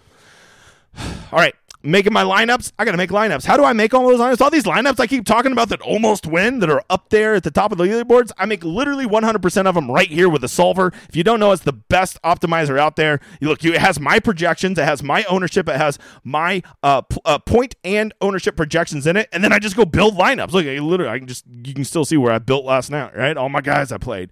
All 0.99 1.39
right 1.39 1.55
making 1.87 2.13
my 2.13 2.23
lineups. 2.23 2.73
I 2.79 2.85
got 2.85 2.93
to 2.93 2.97
make 2.97 3.11
lineups. 3.11 3.45
How 3.45 3.57
do 3.57 3.65
I 3.65 3.73
make 3.73 3.95
all 3.95 4.07
those 4.07 4.21
lineups? 4.21 4.41
All 4.41 4.51
these 4.51 4.65
lineups 4.65 5.01
I 5.01 5.07
keep 5.07 5.25
talking 5.25 5.53
about 5.53 5.69
that 5.71 5.81
almost 5.81 6.27
win, 6.27 6.59
that 6.61 6.71
are 6.71 6.83
up 6.91 7.11
there 7.11 7.35
at 7.35 7.43
the 7.43 7.51
top 7.51 7.73
of 7.73 7.79
the 7.79 7.85
leaderboards, 7.85 8.33
I 8.39 8.47
make 8.47 8.65
literally 8.65 9.07
100% 9.07 9.67
of 9.67 9.75
them 9.75 9.91
right 9.91 10.09
here 10.09 10.29
with 10.29 10.43
the 10.43 10.49
solver. 10.49 10.93
If 11.09 11.17
you 11.17 11.25
don't 11.25 11.41
know, 11.41 11.53
it's 11.53 11.63
the 11.63 11.73
best 11.73 12.21
optimizer 12.23 12.79
out 12.79 12.97
there. 12.97 13.21
You 13.41 13.49
look, 13.49 13.63
you, 13.65 13.73
it 13.73 13.81
has 13.81 14.01
my 14.01 14.19
projections, 14.19 14.79
it 14.79 14.85
has 14.85 15.03
my 15.03 15.25
ownership, 15.25 15.69
it 15.69 15.77
has 15.77 15.99
my 16.25 16.63
uh, 16.83 17.03
p- 17.03 17.21
uh, 17.25 17.39
point 17.39 17.75
and 17.85 18.13
ownership 18.21 18.57
projections 18.57 19.07
in 19.07 19.17
it, 19.17 19.29
and 19.33 19.43
then 19.43 19.53
I 19.53 19.59
just 19.59 19.77
go 19.77 19.85
build 19.85 20.17
lineups. 20.17 20.53
Look, 20.53 20.67
I 20.67 20.79
literally, 20.79 21.11
I 21.11 21.19
can 21.19 21.29
just 21.29 21.45
you 21.47 21.75
can 21.75 21.85
still 21.85 22.05
see 22.05 22.17
where 22.17 22.33
I 22.33 22.39
built 22.39 22.65
last 22.65 22.91
night, 22.91 23.17
right? 23.17 23.37
All 23.37 23.49
my 23.49 23.61
guys 23.61 23.93
I 23.93 23.99
played. 23.99 24.31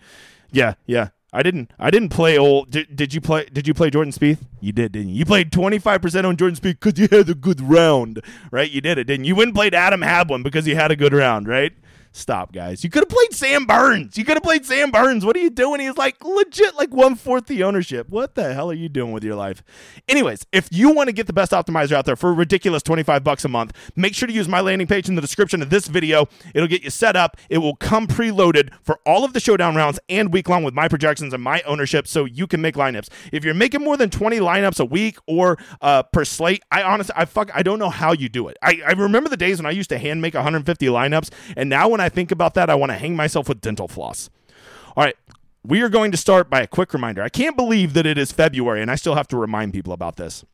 Yeah, 0.52 0.74
yeah. 0.86 1.08
I 1.34 1.42
didn't. 1.42 1.72
I 1.80 1.90
didn't 1.90 2.10
play 2.10 2.38
old. 2.38 2.70
Did, 2.70 2.94
did 2.94 3.12
you 3.12 3.20
play? 3.20 3.46
Did 3.52 3.66
you 3.66 3.74
play 3.74 3.90
Jordan 3.90 4.12
Spieth? 4.12 4.38
You 4.60 4.70
did, 4.70 4.92
didn't 4.92 5.08
you? 5.08 5.16
You 5.16 5.24
played 5.24 5.50
twenty 5.50 5.80
five 5.80 6.00
percent 6.00 6.26
on 6.26 6.36
Jordan 6.36 6.56
Spieth 6.56 6.80
because 6.80 6.98
you 6.98 7.08
had 7.10 7.28
a 7.28 7.34
good 7.34 7.60
round, 7.60 8.22
right? 8.52 8.70
You 8.70 8.80
did 8.80 8.98
it, 8.98 9.04
didn't 9.04 9.24
you? 9.24 9.30
You 9.30 9.34
went 9.34 9.48
and 9.48 9.54
played 9.54 9.74
Adam 9.74 10.02
Hadwin 10.02 10.44
because 10.44 10.68
you 10.68 10.76
had 10.76 10.92
a 10.92 10.96
good 10.96 11.12
round, 11.12 11.48
right? 11.48 11.72
Stop, 12.16 12.52
guys. 12.52 12.84
You 12.84 12.90
could 12.90 13.00
have 13.00 13.08
played 13.08 13.32
Sam 13.32 13.66
Burns. 13.66 14.16
You 14.16 14.24
could 14.24 14.36
have 14.36 14.44
played 14.44 14.64
Sam 14.64 14.92
Burns. 14.92 15.24
What 15.24 15.34
are 15.34 15.40
you 15.40 15.50
doing? 15.50 15.80
He's 15.80 15.96
like 15.96 16.24
legit 16.24 16.76
like 16.76 16.94
one 16.94 17.16
fourth 17.16 17.46
the 17.46 17.64
ownership. 17.64 18.08
What 18.08 18.36
the 18.36 18.54
hell 18.54 18.70
are 18.70 18.74
you 18.74 18.88
doing 18.88 19.10
with 19.10 19.24
your 19.24 19.34
life? 19.34 19.64
Anyways, 20.08 20.46
if 20.52 20.68
you 20.70 20.94
want 20.94 21.08
to 21.08 21.12
get 21.12 21.26
the 21.26 21.32
best 21.32 21.50
optimizer 21.50 21.90
out 21.90 22.06
there 22.06 22.14
for 22.14 22.30
a 22.30 22.32
ridiculous 22.32 22.84
25 22.84 23.24
bucks 23.24 23.44
a 23.44 23.48
month, 23.48 23.72
make 23.96 24.14
sure 24.14 24.28
to 24.28 24.32
use 24.32 24.46
my 24.46 24.60
landing 24.60 24.86
page 24.86 25.08
in 25.08 25.16
the 25.16 25.20
description 25.20 25.60
of 25.60 25.70
this 25.70 25.88
video. 25.88 26.28
It'll 26.54 26.68
get 26.68 26.84
you 26.84 26.90
set 26.90 27.16
up. 27.16 27.36
It 27.50 27.58
will 27.58 27.74
come 27.74 28.06
preloaded 28.06 28.72
for 28.84 29.00
all 29.04 29.24
of 29.24 29.32
the 29.32 29.40
showdown 29.40 29.74
rounds 29.74 29.98
and 30.08 30.32
week 30.32 30.48
long 30.48 30.62
with 30.62 30.72
my 30.72 30.86
projections 30.86 31.34
and 31.34 31.42
my 31.42 31.62
ownership 31.62 32.06
so 32.06 32.26
you 32.26 32.46
can 32.46 32.60
make 32.60 32.76
lineups. 32.76 33.08
If 33.32 33.44
you're 33.44 33.54
making 33.54 33.82
more 33.82 33.96
than 33.96 34.08
20 34.08 34.38
lineups 34.38 34.78
a 34.78 34.84
week 34.84 35.18
or 35.26 35.58
uh, 35.80 36.04
per 36.04 36.24
slate, 36.24 36.62
I 36.70 36.84
honestly 36.84 37.14
I 37.16 37.24
fuck 37.24 37.50
I 37.52 37.64
don't 37.64 37.80
know 37.80 37.90
how 37.90 38.12
you 38.12 38.28
do 38.28 38.46
it. 38.46 38.56
I, 38.62 38.82
I 38.86 38.92
remember 38.92 39.28
the 39.28 39.36
days 39.36 39.58
when 39.58 39.66
I 39.66 39.72
used 39.72 39.88
to 39.90 39.98
hand 39.98 40.22
make 40.22 40.34
150 40.34 40.86
lineups 40.86 41.30
and 41.56 41.68
now 41.68 41.88
when 41.88 42.03
I 42.03 42.03
think 42.08 42.30
about 42.30 42.54
that, 42.54 42.70
I 42.70 42.74
want 42.74 42.90
to 42.90 42.98
hang 42.98 43.16
myself 43.16 43.48
with 43.48 43.60
dental 43.60 43.88
floss. 43.88 44.30
All 44.96 45.04
right. 45.04 45.16
We 45.66 45.80
are 45.80 45.88
going 45.88 46.10
to 46.10 46.18
start 46.18 46.50
by 46.50 46.60
a 46.60 46.66
quick 46.66 46.92
reminder. 46.92 47.22
I 47.22 47.30
can't 47.30 47.56
believe 47.56 47.94
that 47.94 48.04
it 48.04 48.18
is 48.18 48.32
February, 48.32 48.82
and 48.82 48.90
I 48.90 48.96
still 48.96 49.14
have 49.14 49.28
to 49.28 49.36
remind 49.38 49.72
people 49.72 49.94
about 49.94 50.16
this. 50.16 50.44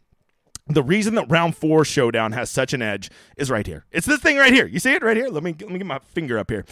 The 0.68 0.84
reason 0.84 1.16
that 1.16 1.28
round 1.28 1.56
four 1.56 1.84
showdown 1.84 2.30
has 2.32 2.48
such 2.48 2.72
an 2.72 2.80
edge 2.80 3.10
is 3.36 3.50
right 3.50 3.66
here. 3.66 3.86
It's 3.90 4.06
this 4.06 4.20
thing 4.20 4.36
right 4.36 4.52
here. 4.52 4.66
You 4.66 4.78
see 4.78 4.92
it 4.92 5.02
right 5.02 5.16
here? 5.16 5.28
Let 5.28 5.42
me 5.42 5.54
let 5.58 5.70
me 5.70 5.78
get 5.78 5.86
my 5.86 5.98
finger 5.98 6.38
up 6.38 6.48
here. 6.48 6.64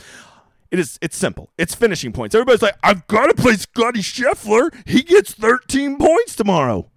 It 0.70 0.78
is 0.78 0.98
it's 1.02 1.16
simple. 1.16 1.50
It's 1.58 1.74
finishing 1.74 2.12
points. 2.12 2.34
Everybody's 2.36 2.62
like, 2.62 2.76
I've 2.84 3.08
got 3.08 3.26
to 3.26 3.34
play 3.34 3.54
Scotty 3.54 4.00
Scheffler. 4.00 4.70
He 4.86 5.02
gets 5.02 5.34
13 5.34 5.98
points 5.98 6.36
tomorrow. 6.36 6.88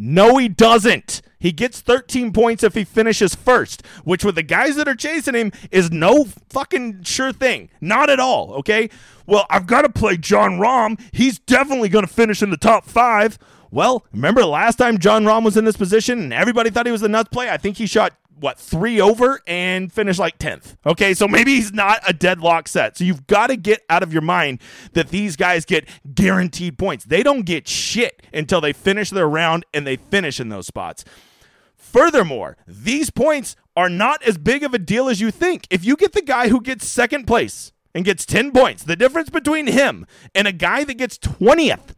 No, 0.00 0.36
he 0.36 0.48
doesn't. 0.48 1.22
He 1.40 1.50
gets 1.50 1.80
13 1.80 2.32
points 2.32 2.62
if 2.62 2.74
he 2.74 2.84
finishes 2.84 3.34
first, 3.34 3.84
which 4.04 4.24
with 4.24 4.36
the 4.36 4.44
guys 4.44 4.76
that 4.76 4.86
are 4.86 4.94
chasing 4.94 5.34
him 5.34 5.50
is 5.72 5.90
no 5.90 6.24
fucking 6.48 7.02
sure 7.02 7.32
thing. 7.32 7.68
Not 7.80 8.08
at 8.08 8.20
all, 8.20 8.52
okay? 8.54 8.90
Well, 9.26 9.44
I've 9.50 9.66
got 9.66 9.82
to 9.82 9.88
play 9.88 10.16
Jon 10.16 10.58
Rahm. 10.58 11.00
He's 11.12 11.40
definitely 11.40 11.88
going 11.88 12.06
to 12.06 12.12
finish 12.12 12.42
in 12.42 12.50
the 12.50 12.56
top 12.56 12.84
five. 12.84 13.38
Well, 13.72 14.04
remember 14.12 14.40
the 14.40 14.46
last 14.46 14.76
time 14.76 14.98
Jon 14.98 15.24
Rahm 15.24 15.44
was 15.44 15.56
in 15.56 15.64
this 15.64 15.76
position 15.76 16.20
and 16.20 16.32
everybody 16.32 16.70
thought 16.70 16.86
he 16.86 16.92
was 16.92 17.00
the 17.00 17.08
nuts 17.08 17.30
play? 17.30 17.50
I 17.50 17.56
think 17.56 17.76
he 17.76 17.86
shot 17.86 18.14
what 18.40 18.58
three 18.58 19.00
over 19.00 19.40
and 19.46 19.92
finish 19.92 20.18
like 20.18 20.38
10th 20.38 20.76
okay 20.86 21.14
so 21.14 21.26
maybe 21.26 21.56
he's 21.56 21.72
not 21.72 22.00
a 22.06 22.12
deadlock 22.12 22.68
set. 22.68 22.96
So 22.96 23.04
you've 23.04 23.26
got 23.26 23.48
to 23.48 23.56
get 23.56 23.82
out 23.88 24.02
of 24.02 24.12
your 24.12 24.22
mind 24.22 24.60
that 24.92 25.08
these 25.08 25.36
guys 25.36 25.64
get 25.64 25.88
guaranteed 26.14 26.78
points. 26.78 27.04
They 27.04 27.22
don't 27.22 27.42
get 27.42 27.66
shit 27.66 28.22
until 28.32 28.60
they 28.60 28.72
finish 28.72 29.10
their 29.10 29.28
round 29.28 29.64
and 29.72 29.86
they 29.86 29.96
finish 29.96 30.40
in 30.40 30.48
those 30.48 30.66
spots. 30.66 31.04
Furthermore 31.74 32.56
these 32.66 33.10
points 33.10 33.56
are 33.76 33.88
not 33.88 34.22
as 34.22 34.36
big 34.38 34.62
of 34.62 34.74
a 34.74 34.78
deal 34.78 35.08
as 35.08 35.20
you 35.20 35.30
think. 35.30 35.66
If 35.70 35.84
you 35.84 35.96
get 35.96 36.12
the 36.12 36.22
guy 36.22 36.48
who 36.48 36.60
gets 36.60 36.86
second 36.86 37.26
place 37.26 37.72
and 37.94 38.04
gets 38.04 38.26
10 38.26 38.52
points 38.52 38.84
the 38.84 38.96
difference 38.96 39.30
between 39.30 39.66
him 39.66 40.06
and 40.34 40.46
a 40.46 40.52
guy 40.52 40.84
that 40.84 40.94
gets 40.94 41.18
20th 41.18 41.94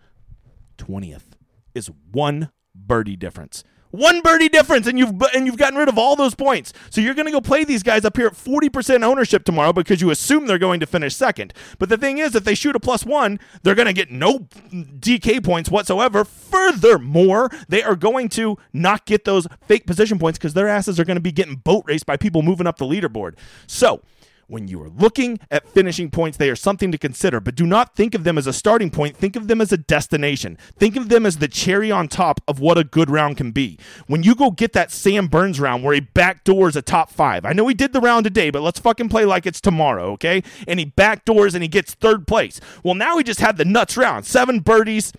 20th 0.78 1.32
is 1.74 1.90
one 2.12 2.50
birdie 2.74 3.16
difference 3.16 3.64
One 3.90 4.20
birdie 4.20 4.48
difference, 4.48 4.86
and 4.86 4.98
you've 4.98 5.20
and 5.34 5.46
you've 5.46 5.56
gotten 5.56 5.78
rid 5.78 5.88
of 5.88 5.98
all 5.98 6.14
those 6.14 6.34
points. 6.34 6.72
So 6.90 7.00
you're 7.00 7.14
going 7.14 7.26
to 7.26 7.32
go 7.32 7.40
play 7.40 7.64
these 7.64 7.82
guys 7.82 8.04
up 8.04 8.16
here 8.16 8.28
at 8.28 8.34
40% 8.34 9.02
ownership 9.02 9.44
tomorrow 9.44 9.72
because 9.72 10.00
you 10.00 10.10
assume 10.10 10.46
they're 10.46 10.58
going 10.58 10.80
to 10.80 10.86
finish 10.86 11.16
second. 11.16 11.52
But 11.78 11.88
the 11.88 11.96
thing 11.96 12.18
is, 12.18 12.34
if 12.34 12.44
they 12.44 12.54
shoot 12.54 12.76
a 12.76 12.80
plus 12.80 13.04
one, 13.04 13.40
they're 13.62 13.74
going 13.74 13.86
to 13.86 13.92
get 13.92 14.10
no 14.10 14.46
DK 14.72 15.42
points 15.42 15.70
whatsoever. 15.70 16.24
Furthermore, 16.24 17.50
they 17.68 17.82
are 17.82 17.96
going 17.96 18.28
to 18.30 18.58
not 18.72 19.06
get 19.06 19.24
those 19.24 19.48
fake 19.66 19.86
position 19.86 20.18
points 20.18 20.38
because 20.38 20.54
their 20.54 20.68
asses 20.68 21.00
are 21.00 21.04
going 21.04 21.16
to 21.16 21.20
be 21.20 21.32
getting 21.32 21.56
boat 21.56 21.84
raced 21.86 22.06
by 22.06 22.16
people 22.16 22.42
moving 22.42 22.66
up 22.68 22.78
the 22.78 22.86
leaderboard. 22.86 23.36
So 23.66 24.02
when 24.50 24.68
you 24.68 24.82
are 24.82 24.88
looking 24.88 25.38
at 25.50 25.68
finishing 25.68 26.10
points, 26.10 26.36
they 26.36 26.50
are 26.50 26.56
something 26.56 26.90
to 26.92 26.98
consider, 26.98 27.40
but 27.40 27.54
do 27.54 27.64
not 27.64 27.94
think 27.94 28.14
of 28.14 28.24
them 28.24 28.36
as 28.36 28.46
a 28.46 28.52
starting 28.52 28.90
point. 28.90 29.16
Think 29.16 29.36
of 29.36 29.48
them 29.48 29.60
as 29.60 29.72
a 29.72 29.76
destination. 29.76 30.58
Think 30.76 30.96
of 30.96 31.08
them 31.08 31.24
as 31.24 31.38
the 31.38 31.48
cherry 31.48 31.90
on 31.90 32.08
top 32.08 32.40
of 32.48 32.58
what 32.58 32.76
a 32.76 32.84
good 32.84 33.10
round 33.10 33.36
can 33.36 33.52
be. 33.52 33.78
When 34.06 34.22
you 34.22 34.34
go 34.34 34.50
get 34.50 34.72
that 34.72 34.90
Sam 34.90 35.28
Burns 35.28 35.60
round 35.60 35.84
where 35.84 35.94
he 35.94 36.00
backdoors 36.00 36.74
a 36.76 36.82
top 36.82 37.10
five, 37.10 37.44
I 37.44 37.52
know 37.52 37.68
he 37.68 37.74
did 37.74 37.92
the 37.92 38.00
round 38.00 38.24
today, 38.24 38.50
but 38.50 38.62
let's 38.62 38.80
fucking 38.80 39.08
play 39.08 39.24
like 39.24 39.46
it's 39.46 39.60
tomorrow, 39.60 40.12
okay? 40.12 40.42
And 40.66 40.80
he 40.80 40.86
backdoors 40.86 41.54
and 41.54 41.62
he 41.62 41.68
gets 41.68 41.94
third 41.94 42.26
place. 42.26 42.60
Well, 42.82 42.94
now 42.94 43.18
he 43.18 43.24
just 43.24 43.40
had 43.40 43.56
the 43.56 43.64
nuts 43.64 43.96
round 43.96 44.26
seven 44.26 44.60
birdies, 44.60 45.12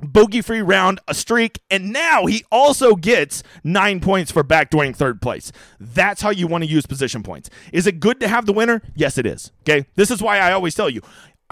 bogey 0.00 0.42
free 0.42 0.62
round, 0.62 1.00
a 1.08 1.14
streak, 1.14 1.60
and 1.70 1.92
now 1.92 2.26
he 2.26 2.44
also 2.50 2.94
gets 2.94 3.42
nine 3.62 4.00
points 4.00 4.30
for 4.30 4.44
backdooring 4.44 4.94
third 4.94 5.20
place. 5.20 5.52
That's 5.80 6.22
how 6.22 6.30
you 6.30 6.46
want 6.46 6.64
to 6.64 6.70
use 6.70 6.86
position 6.86 7.22
points. 7.22 7.50
Is 7.72 7.86
it 7.86 8.00
good 8.00 8.20
to 8.20 8.28
have 8.28 8.46
the 8.46 8.52
winner? 8.52 8.82
Yes, 8.94 9.18
it 9.18 9.26
is. 9.26 9.52
Okay. 9.62 9.86
This 9.94 10.10
is 10.10 10.22
why 10.22 10.38
I 10.38 10.52
always 10.52 10.74
tell 10.74 10.90
you 10.90 11.00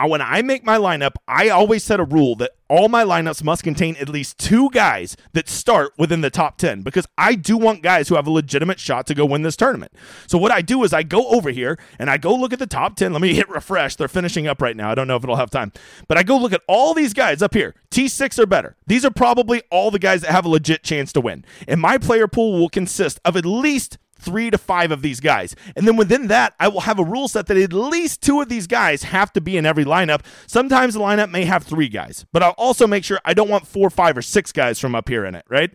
when 0.08 0.20
I 0.20 0.42
make 0.42 0.64
my 0.64 0.78
lineup, 0.78 1.12
I 1.28 1.48
always 1.48 1.84
set 1.84 2.00
a 2.00 2.04
rule 2.04 2.34
that 2.36 2.52
all 2.68 2.88
my 2.88 3.04
lineups 3.04 3.42
must 3.44 3.62
contain 3.62 3.96
at 3.96 4.08
least 4.08 4.38
two 4.38 4.70
guys 4.70 5.16
that 5.34 5.48
start 5.48 5.92
within 5.98 6.22
the 6.22 6.30
top 6.30 6.56
10 6.56 6.82
because 6.82 7.06
I 7.18 7.34
do 7.34 7.58
want 7.58 7.82
guys 7.82 8.08
who 8.08 8.14
have 8.14 8.26
a 8.26 8.30
legitimate 8.30 8.80
shot 8.80 9.06
to 9.08 9.14
go 9.14 9.26
win 9.26 9.42
this 9.42 9.56
tournament. 9.56 9.92
So, 10.26 10.38
what 10.38 10.52
I 10.52 10.62
do 10.62 10.82
is 10.82 10.92
I 10.92 11.02
go 11.02 11.28
over 11.28 11.50
here 11.50 11.78
and 11.98 12.08
I 12.08 12.16
go 12.16 12.34
look 12.34 12.52
at 12.52 12.58
the 12.58 12.66
top 12.66 12.96
10. 12.96 13.12
Let 13.12 13.20
me 13.20 13.34
hit 13.34 13.48
refresh. 13.48 13.96
They're 13.96 14.08
finishing 14.08 14.46
up 14.46 14.62
right 14.62 14.76
now. 14.76 14.90
I 14.90 14.94
don't 14.94 15.06
know 15.06 15.16
if 15.16 15.22
it'll 15.24 15.36
have 15.36 15.50
time, 15.50 15.72
but 16.08 16.16
I 16.16 16.22
go 16.22 16.38
look 16.38 16.52
at 16.52 16.62
all 16.66 16.94
these 16.94 17.12
guys 17.12 17.42
up 17.42 17.54
here. 17.54 17.74
T6 17.90 18.38
or 18.38 18.46
better. 18.46 18.76
These 18.86 19.04
are 19.04 19.10
probably 19.10 19.62
all 19.70 19.90
the 19.90 19.98
guys 19.98 20.22
that 20.22 20.32
have 20.32 20.46
a 20.46 20.48
legit 20.48 20.82
chance 20.82 21.12
to 21.12 21.20
win. 21.20 21.44
And 21.68 21.80
my 21.80 21.98
player 21.98 22.26
pool 22.26 22.58
will 22.58 22.70
consist 22.70 23.20
of 23.24 23.36
at 23.36 23.44
least 23.44 23.98
three 24.22 24.50
to 24.50 24.58
five 24.58 24.90
of 24.90 25.02
these 25.02 25.20
guys. 25.20 25.54
And 25.76 25.86
then 25.86 25.96
within 25.96 26.28
that, 26.28 26.54
I 26.60 26.68
will 26.68 26.80
have 26.80 26.98
a 26.98 27.04
rule 27.04 27.28
set 27.28 27.46
that 27.46 27.56
at 27.56 27.72
least 27.72 28.22
two 28.22 28.40
of 28.40 28.48
these 28.48 28.66
guys 28.66 29.02
have 29.02 29.32
to 29.34 29.40
be 29.40 29.56
in 29.56 29.66
every 29.66 29.84
lineup. 29.84 30.24
Sometimes 30.46 30.94
the 30.94 31.00
lineup 31.00 31.30
may 31.30 31.44
have 31.44 31.64
three 31.64 31.88
guys, 31.88 32.24
but 32.32 32.42
I'll 32.42 32.50
also 32.52 32.86
make 32.86 33.04
sure 33.04 33.20
I 33.24 33.34
don't 33.34 33.48
want 33.48 33.66
four, 33.66 33.90
five, 33.90 34.16
or 34.16 34.22
six 34.22 34.52
guys 34.52 34.78
from 34.78 34.94
up 34.94 35.08
here 35.08 35.24
in 35.24 35.34
it, 35.34 35.44
right? 35.48 35.70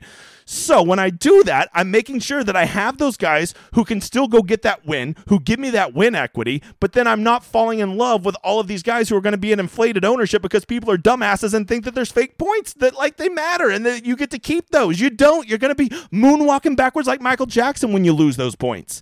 So 0.50 0.82
when 0.82 0.98
I 0.98 1.10
do 1.10 1.44
that, 1.44 1.70
I'm 1.74 1.92
making 1.92 2.20
sure 2.22 2.42
that 2.42 2.56
I 2.56 2.64
have 2.64 3.00
those 3.00 3.18
guys 3.18 3.54
who 3.74 3.84
can 3.84 4.00
still 4.00 4.30
go 4.30 4.42
get 4.42 4.62
that 4.62 4.86
win, 4.86 5.18
who 5.28 5.42
give 5.42 5.60
me 5.60 5.70
that 5.72 5.94
win 5.94 6.16
equity, 6.16 6.64
but 6.80 6.94
then 6.94 7.06
I'm 7.06 7.22
not 7.22 7.44
falling 7.44 7.80
in 7.80 7.98
love 7.98 8.24
with 8.24 8.38
all 8.46 8.62
of 8.62 8.68
these 8.68 8.82
guys 8.82 9.10
who 9.10 9.18
are 9.18 9.22
going 9.22 9.34
to 9.34 9.38
be 9.38 9.52
in 9.52 9.60
inflated 9.60 10.06
ownership 10.06 10.42
because 10.42 10.64
people 10.64 10.90
are 10.90 10.98
dumbasses 10.98 11.54
and 11.54 11.68
think 11.68 11.84
that 11.84 11.96
there's 11.96 12.14
fake 12.14 12.38
points 12.38 12.72
that 12.76 12.96
like 12.96 13.18
they 13.18 13.28
matter 13.28 13.70
and 13.70 13.86
that 13.86 14.06
you 14.06 14.16
get 14.16 14.32
to 14.32 14.40
keep 14.40 14.70
those. 14.70 15.02
You 15.02 15.10
don't. 15.10 15.50
You're 15.50 15.58
going 15.58 15.76
to 15.76 15.90
be 15.90 15.90
moonwalking 16.14 16.78
backwards 16.78 17.10
like 17.10 17.20
Michael 17.20 17.46
Jackson 17.46 17.92
when 17.92 18.06
you 18.06 18.14
lose 18.14 18.38
those 18.38 18.56
points. 18.56 19.02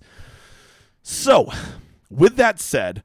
So, 1.04 1.52
with 2.10 2.34
that 2.38 2.58
said, 2.58 3.04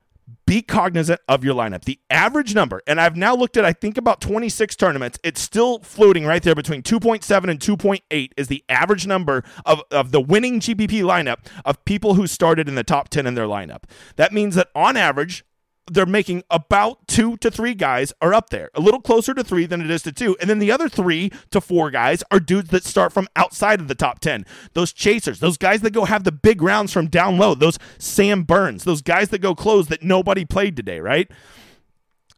be 0.51 0.61
cognizant 0.61 1.21
of 1.29 1.45
your 1.45 1.55
lineup. 1.55 1.85
The 1.85 1.97
average 2.09 2.53
number, 2.53 2.81
and 2.85 2.99
I've 2.99 3.15
now 3.15 3.33
looked 3.33 3.55
at, 3.55 3.63
I 3.63 3.71
think, 3.71 3.97
about 3.97 4.19
26 4.19 4.75
tournaments. 4.75 5.17
It's 5.23 5.39
still 5.39 5.79
floating 5.79 6.25
right 6.25 6.43
there 6.43 6.55
between 6.55 6.83
2.7 6.83 7.49
and 7.49 7.57
2.8 7.57 8.31
is 8.35 8.49
the 8.49 8.61
average 8.67 9.07
number 9.07 9.45
of, 9.65 9.81
of 9.91 10.11
the 10.11 10.19
winning 10.19 10.59
GPP 10.59 11.03
lineup 11.03 11.37
of 11.63 11.85
people 11.85 12.15
who 12.15 12.27
started 12.27 12.67
in 12.67 12.75
the 12.75 12.83
top 12.83 13.07
10 13.07 13.25
in 13.25 13.35
their 13.35 13.45
lineup. 13.45 13.83
That 14.17 14.33
means 14.33 14.55
that 14.55 14.67
on 14.75 14.97
average, 14.97 15.45
they're 15.91 16.05
making 16.05 16.41
about 16.49 17.05
two 17.05 17.35
to 17.37 17.51
three 17.51 17.73
guys 17.73 18.13
are 18.21 18.33
up 18.33 18.49
there, 18.49 18.69
a 18.73 18.79
little 18.79 19.01
closer 19.01 19.33
to 19.33 19.43
three 19.43 19.65
than 19.65 19.81
it 19.81 19.91
is 19.91 20.01
to 20.03 20.11
two. 20.13 20.37
And 20.39 20.49
then 20.49 20.59
the 20.59 20.71
other 20.71 20.87
three 20.87 21.31
to 21.51 21.59
four 21.59 21.91
guys 21.91 22.23
are 22.31 22.39
dudes 22.39 22.69
that 22.69 22.85
start 22.85 23.11
from 23.11 23.27
outside 23.35 23.81
of 23.81 23.89
the 23.89 23.95
top 23.95 24.19
10. 24.19 24.45
Those 24.71 24.93
chasers, 24.93 25.41
those 25.41 25.57
guys 25.57 25.81
that 25.81 25.91
go 25.91 26.05
have 26.05 26.23
the 26.23 26.31
big 26.31 26.61
rounds 26.61 26.93
from 26.93 27.07
down 27.07 27.37
low, 27.37 27.55
those 27.55 27.77
Sam 27.97 28.43
Burns, 28.43 28.85
those 28.85 29.01
guys 29.01 29.29
that 29.29 29.39
go 29.39 29.53
close 29.53 29.87
that 29.87 30.01
nobody 30.01 30.45
played 30.45 30.77
today, 30.77 31.01
right? 31.01 31.29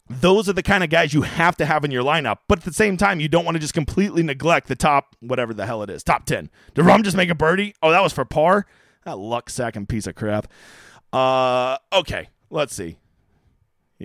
Those 0.10 0.50
are 0.50 0.54
the 0.54 0.64
kind 0.64 0.84
of 0.84 0.90
guys 0.90 1.14
you 1.14 1.22
have 1.22 1.56
to 1.58 1.66
have 1.66 1.86
in 1.86 1.92
your 1.92 2.04
lineup. 2.04 2.40
But 2.48 2.60
at 2.60 2.66
the 2.66 2.74
same 2.74 2.98
time, 2.98 3.20
you 3.20 3.30
don't 3.30 3.46
want 3.46 3.56
to 3.56 3.60
just 3.60 3.76
completely 3.76 4.24
neglect 4.24 4.68
the 4.68 4.76
top, 4.76 5.16
whatever 5.20 5.54
the 5.54 5.68
hell 5.68 5.84
it 5.84 5.92
is, 5.92 6.04
top 6.04 6.26
10. 6.26 6.50
Did 6.74 6.86
Rahm 6.86 7.04
just 7.04 7.16
make 7.16 7.30
a 7.30 7.36
birdie? 7.36 7.76
Oh, 7.84 7.92
that 7.92 8.02
was 8.02 8.14
for 8.14 8.26
par? 8.26 8.66
That 9.06 9.20
luck 9.20 9.52
sacking 9.52 9.86
piece 9.86 10.08
of 10.08 10.16
crap. 10.16 10.48
Uh, 11.12 11.78
okay, 11.94 12.30
let's 12.50 12.74
see. 12.74 12.98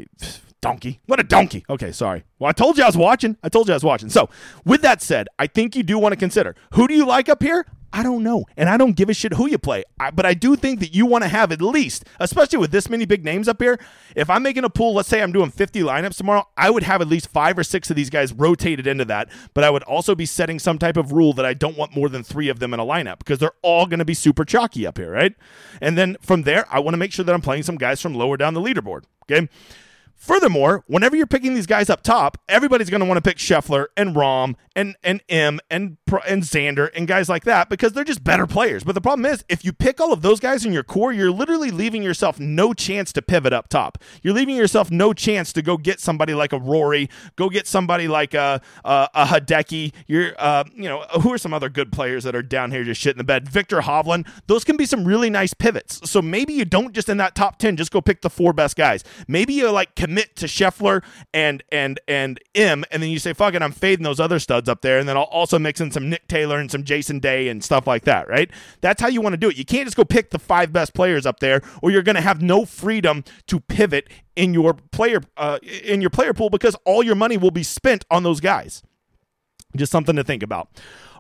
Donkey. 0.61 1.01
What 1.07 1.21
a 1.21 1.23
donkey. 1.23 1.65
Okay, 1.71 1.93
sorry. 1.93 2.25
Well, 2.41 2.49
I 2.49 2.53
told 2.53 2.79
you 2.79 2.83
I 2.83 2.87
was 2.87 2.97
watching. 2.97 3.37
I 3.45 3.49
told 3.49 3.69
you 3.69 3.75
I 3.75 3.77
was 3.77 3.85
watching. 3.85 4.09
So, 4.09 4.29
with 4.65 4.83
that 4.83 5.01
said, 5.01 5.29
I 5.39 5.47
think 5.47 5.77
you 5.77 5.85
do 5.85 6.01
want 6.01 6.13
to 6.13 6.17
consider 6.17 6.57
who 6.75 6.89
do 6.89 6.95
you 6.95 7.07
like 7.07 7.29
up 7.29 7.45
here? 7.45 7.65
I 7.93 8.03
don't 8.03 8.23
know. 8.23 8.45
And 8.57 8.69
I 8.69 8.77
don't 8.77 8.97
give 8.97 9.09
a 9.09 9.15
shit 9.15 9.35
who 9.35 9.49
you 9.49 9.57
play. 9.57 9.85
I, 9.99 10.11
but 10.11 10.27
I 10.27 10.35
do 10.35 10.57
think 10.57 10.81
that 10.81 10.95
you 10.95 11.07
want 11.07 11.25
to 11.25 11.29
have 11.29 11.53
at 11.53 11.63
least, 11.63 12.05
especially 12.21 12.59
with 12.59 12.71
this 12.71 12.91
many 12.91 13.07
big 13.07 13.25
names 13.25 13.49
up 13.49 13.63
here, 13.63 13.79
if 14.15 14.29
I'm 14.29 14.43
making 14.43 14.65
a 14.65 14.71
pool, 14.71 14.95
let's 14.95 15.09
say 15.09 15.23
I'm 15.23 15.33
doing 15.33 15.51
50 15.51 15.81
lineups 15.81 16.17
tomorrow, 16.17 16.47
I 16.57 16.69
would 16.69 16.83
have 16.83 17.01
at 17.01 17.09
least 17.09 17.29
five 17.29 17.59
or 17.59 17.65
six 17.65 17.89
of 17.89 17.97
these 17.97 18.11
guys 18.11 18.33
rotated 18.33 18.87
into 18.87 19.07
that. 19.07 19.31
But 19.55 19.65
I 19.65 19.71
would 19.71 19.85
also 19.85 20.15
be 20.15 20.27
setting 20.27 20.59
some 20.59 20.79
type 20.79 20.99
of 20.99 21.13
rule 21.13 21.33
that 21.35 21.47
I 21.47 21.55
don't 21.55 21.79
want 21.79 21.97
more 21.97 22.11
than 22.11 22.23
three 22.23 22.49
of 22.51 22.59
them 22.59 22.75
in 22.75 22.81
a 22.81 22.85
lineup 22.85 23.21
because 23.21 23.39
they're 23.39 23.53
all 23.63 23.87
going 23.87 24.01
to 24.01 24.05
be 24.05 24.15
super 24.15 24.45
chalky 24.45 24.87
up 24.87 24.99
here, 24.99 25.11
right? 25.11 25.35
And 25.81 25.97
then 25.97 26.19
from 26.21 26.43
there, 26.43 26.67
I 26.71 26.81
want 26.81 26.93
to 26.93 26.99
make 26.99 27.13
sure 27.13 27.25
that 27.25 27.35
I'm 27.35 27.41
playing 27.41 27.63
some 27.63 27.77
guys 27.77 28.03
from 28.03 28.15
lower 28.15 28.37
down 28.37 28.53
the 28.53 28.61
leaderboard. 28.61 29.05
Okay. 29.31 29.49
Furthermore, 30.19 30.83
whenever 30.89 31.15
you're 31.15 31.29
picking 31.29 31.55
these 31.55 31.67
guys 31.67 31.89
up 31.89 32.03
top, 32.03 32.39
everybody's 32.49 32.91
going 32.91 33.01
to 33.01 33.07
want 33.07 33.19
to 33.19 33.23
pick 33.23 33.39
Scheffler 33.39 33.87
and 33.97 34.17
Rahm 34.17 34.57
and 34.75 34.97
and 35.05 35.23
M 35.29 35.61
and 35.71 35.97
and 36.27 36.43
Xander 36.43 36.91
and 36.95 37.07
guys 37.07 37.29
like 37.29 37.45
that 37.45 37.69
because 37.69 37.93
they're 37.93 38.03
just 38.03 38.25
better 38.25 38.47
players. 38.47 38.83
But 38.83 38.97
the 38.97 39.01
problem 39.01 39.27
is, 39.27 39.45
if 39.49 39.65
you 39.65 39.73
pick 39.73 40.01
all 40.01 40.13
of 40.13 40.23
those 40.23 40.41
guys 40.41 40.67
in 40.67 40.73
your 40.73 40.83
core, 40.83 41.13
you're 41.13 41.31
literally 41.31 41.71
leaving 41.71 42.03
yourself 42.03 42.41
no 42.41 42.73
chance 42.73 43.13
to 43.13 43.23
pivot 43.23 43.53
up 43.53 43.69
top. 43.69 43.99
You're 44.21 44.35
leaving 44.35 44.57
yourself 44.57 44.91
no 44.91 45.13
chance 45.13 45.53
to 45.53 45.63
go 45.63 45.77
get 45.77 46.01
somebody 46.01 46.35
like 46.35 46.53
a 46.53 46.59
Rory, 46.59 47.09
go 47.37 47.49
get 47.49 47.69
somebody 47.69 48.09
like 48.09 48.35
a 48.35 48.61
a, 48.85 49.09
a 49.15 49.25
Hideki. 49.27 49.93
You're 50.09 50.33
uh, 50.37 50.65
you 50.75 50.89
know 50.89 51.03
who 51.23 51.33
are 51.33 51.39
some 51.39 51.55
other 51.55 51.69
good 51.69 51.93
players 51.93 52.25
that 52.25 52.35
are 52.35 52.43
down 52.43 52.73
here 52.73 52.83
just 52.83 53.01
shit 53.01 53.15
in 53.15 53.19
the 53.19 53.25
bed? 53.25 53.49
Viktor 53.49 53.83
Hovland. 53.83 54.29
Those 54.49 54.65
can 54.65 54.77
be 54.77 54.85
some 54.85 55.05
really 55.05 55.31
nice 55.31 55.55
pivots. 55.55 56.11
So 56.11 56.21
maybe 56.21 56.55
you 56.55 56.65
don't 56.65 56.93
just 56.93 57.09
in 57.09 57.19
that 57.19 57.37
top 57.37 57.59
ten 57.59 57.77
just 57.77 57.93
go 57.93 58.01
pick 58.01 58.23
the 58.23 58.31
four 58.31 58.53
best 58.53 58.77
guys. 58.77 59.05
Maybe 59.29 59.55
you 59.55 59.71
like 59.71 59.95
commit 60.09 60.35
to 60.37 60.47
Scheffler 60.47 61.03
and 61.35 61.63
and 61.71 62.01
and 62.09 62.41
M, 62.55 62.85
and 62.91 63.03
then 63.03 63.11
you 63.11 63.19
say, 63.19 63.35
"Fuck 63.35 63.55
it, 63.55 63.63
I'm 63.63 63.73
fading 63.73 64.05
those 64.05 64.21
other 64.21 64.39
studs 64.39 64.69
up 64.69 64.81
there," 64.81 64.99
and 64.99 65.09
then 65.09 65.17
I'll 65.17 65.25
also 65.25 65.59
mix 65.59 65.81
in 65.81 65.91
some 65.91 66.09
Nick 66.09 66.27
Taylor 66.29 66.59
and 66.59 66.71
some 66.71 66.83
Jason 66.85 67.19
Day 67.19 67.49
and 67.49 67.63
stuff 67.63 67.87
like 67.87 68.05
that. 68.05 68.29
Right? 68.29 68.51
That's 68.81 69.03
how 69.03 69.09
you 69.09 69.21
want 69.21 69.35
to 69.35 69.37
do 69.37 69.51
it. 69.51 69.59
You 69.59 69.65
can't 69.65 69.87
just 69.87 69.97
go 69.97 70.05
pick 70.05 70.31
the 70.31 70.39
five 70.39 70.73
best 70.73 70.95
players 70.95 71.27
up 71.27 71.41
there, 71.41 71.61
or 71.83 71.91
you're 71.91 72.03
going 72.03 72.17
to 72.17 72.23
have 72.23 72.41
no 72.41 72.65
freedom 72.65 73.23
to 73.49 73.61
pivot 73.61 74.09
in 74.35 74.55
your 74.55 74.75
player 74.75 75.21
uh, 75.37 75.59
in 75.63 76.01
your 76.01 76.11
player 76.11 76.33
pool 76.33 76.49
because 76.49 76.75
all 76.87 77.03
your 77.03 77.17
money 77.17 77.37
will 77.37 77.51
be 77.51 77.63
spent 77.63 78.05
on 78.11 78.23
those 78.23 78.41
guys. 78.41 78.83
Just 79.77 79.93
something 79.93 80.17
to 80.17 80.25
think 80.25 80.43
about. 80.43 80.69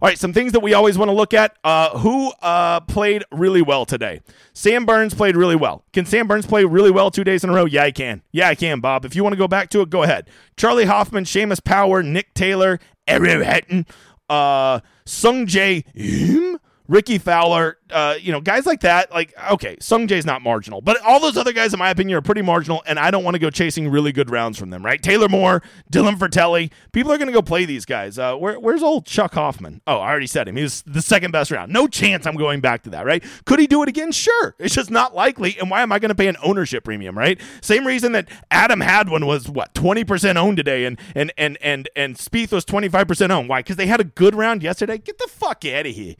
All 0.00 0.09
right, 0.09 0.19
some 0.19 0.33
things 0.33 0.52
that 0.52 0.61
we 0.61 0.75
always 0.75 0.97
want 0.97 1.09
to 1.09 1.12
look 1.12 1.35
at. 1.35 1.57
Uh, 1.64 1.99
who 1.99 2.33
uh, 2.40 2.81
played 2.81 3.25
really 3.31 3.62
well 3.62 3.85
today? 3.85 4.21
Sam 4.55 4.87
Burns 4.87 5.12
played 5.12 5.37
really 5.37 5.57
well. 5.57 5.85
Can 5.93 6.07
Sam 6.07 6.26
Burns 6.26 6.47
play 6.47 6.64
really 6.64 6.90
well 6.90 7.11
two 7.11 7.25
days 7.25 7.45
in 7.45 7.50
a 7.50 7.52
row? 7.52 7.64
Yeah, 7.64 7.83
I 7.83 7.90
can. 7.90 8.23
Yeah, 8.33 8.49
I 8.49 8.55
can, 8.55 8.81
Bob. 8.81 9.05
If 9.05 9.17
you 9.17 9.23
want 9.23 9.35
to 9.35 9.38
go 9.38 9.49
back 9.49 9.71
to 9.71 9.81
it, 9.81 9.90
go 9.90 10.05
ahead. 10.05 10.31
Charley 10.57 10.85
Hoffman, 10.87 11.25
Seamus 11.25 11.62
Power, 11.62 12.02
Nick 12.02 12.33
Taylor, 12.33 12.78
Eric 13.07 13.43
Hatton, 13.43 13.87
uh, 14.31 14.81
Sung 15.05 15.47
Jae 15.47 15.85
Im, 15.95 16.59
Rickie 16.88 17.18
Fowler, 17.18 17.76
uh, 17.90 18.14
you 18.18 18.33
know, 18.33 18.40
guys 18.40 18.64
like 18.64 18.80
that, 18.80 19.12
like, 19.12 19.35
okay, 19.52 19.76
Sung 19.78 20.09
Jae's 20.09 20.25
not 20.25 20.40
marginal, 20.40 20.80
but 20.80 20.99
all 21.02 21.21
those 21.21 21.37
other 21.37 21.52
guys, 21.52 21.75
in 21.75 21.78
my 21.78 21.90
opinion, 21.90 22.16
are 22.16 22.23
pretty 22.23 22.40
marginal, 22.40 22.83
and 22.87 22.99
I 22.99 23.11
don't 23.11 23.23
want 23.25 23.35
to 23.35 23.38
go 23.38 23.50
chasing 23.50 23.90
really 23.90 24.11
good 24.11 24.30
rounds 24.30 24.59
from 24.59 24.71
them, 24.71 24.83
right? 24.83 25.02
Taylor 25.02 25.28
Moore, 25.28 25.62
Dylan 25.92 26.16
Frittelli, 26.16 26.73
people 26.92 27.12
are 27.12 27.18
going 27.18 27.26
to 27.28 27.33
go 27.33 27.42
play 27.42 27.66
these 27.66 27.85
guys. 27.85 28.18
Uh, 28.18 28.37
where, 28.37 28.59
where's 28.59 28.83
old 28.83 29.04
Chuck 29.04 29.35
Hoffman? 29.35 29.83
Oh, 29.87 29.99
I 29.99 30.09
already 30.09 30.26
said 30.26 30.49
him. 30.49 30.57
He 30.57 30.62
was 30.62 30.83
the 30.87 31.02
second 31.02 31.30
best 31.30 31.50
round. 31.50 31.71
No 31.71 31.88
chance 31.88 32.26
I'm 32.26 32.37
going 32.37 32.61
back 32.62 32.85
to 32.85 32.90
that, 32.90 33.04
right? 33.04 33.23
Could 33.45 33.59
he 33.59 33.66
do 33.66 33.83
it 33.83 33.88
again? 33.90 34.11
Sure. 34.11 34.54
It's 34.59 34.75
just 34.75 34.90
not 34.90 35.14
likely, 35.14 35.59
and 35.59 35.71
why 35.71 35.83
am 35.83 35.92
I 35.92 35.99
going 35.99 36.09
to 36.09 36.14
pay 36.14 36.28
an 36.28 36.38
ownership 36.42 36.85
premium, 36.85 37.18
right? 37.18 37.38
Same 37.61 37.87
reason 37.87 38.12
that 38.12 38.30
Adam 38.50 38.80
Hadwin 38.80 39.26
was, 39.26 39.50
what, 39.50 39.75
20% 39.75 40.37
owned 40.37 40.57
today, 40.57 40.87
and, 40.87 40.99
and, 41.14 41.35
and, 41.37 41.59
and, 41.61 41.90
and 41.95 42.16
Spieth 42.16 42.50
was 42.50 42.64
25% 42.64 43.28
owned. 43.28 43.50
Why? 43.50 43.61
Because 43.61 43.76
they 43.76 43.88
had 43.88 44.00
a 44.00 44.04
good 44.04 44.35
round 44.35 44.62
yesterday? 44.62 44.97
Get 44.97 45.18
the 45.18 45.28
fuck 45.28 45.66
out 45.66 45.85
of 45.85 45.95
here. 45.95 46.14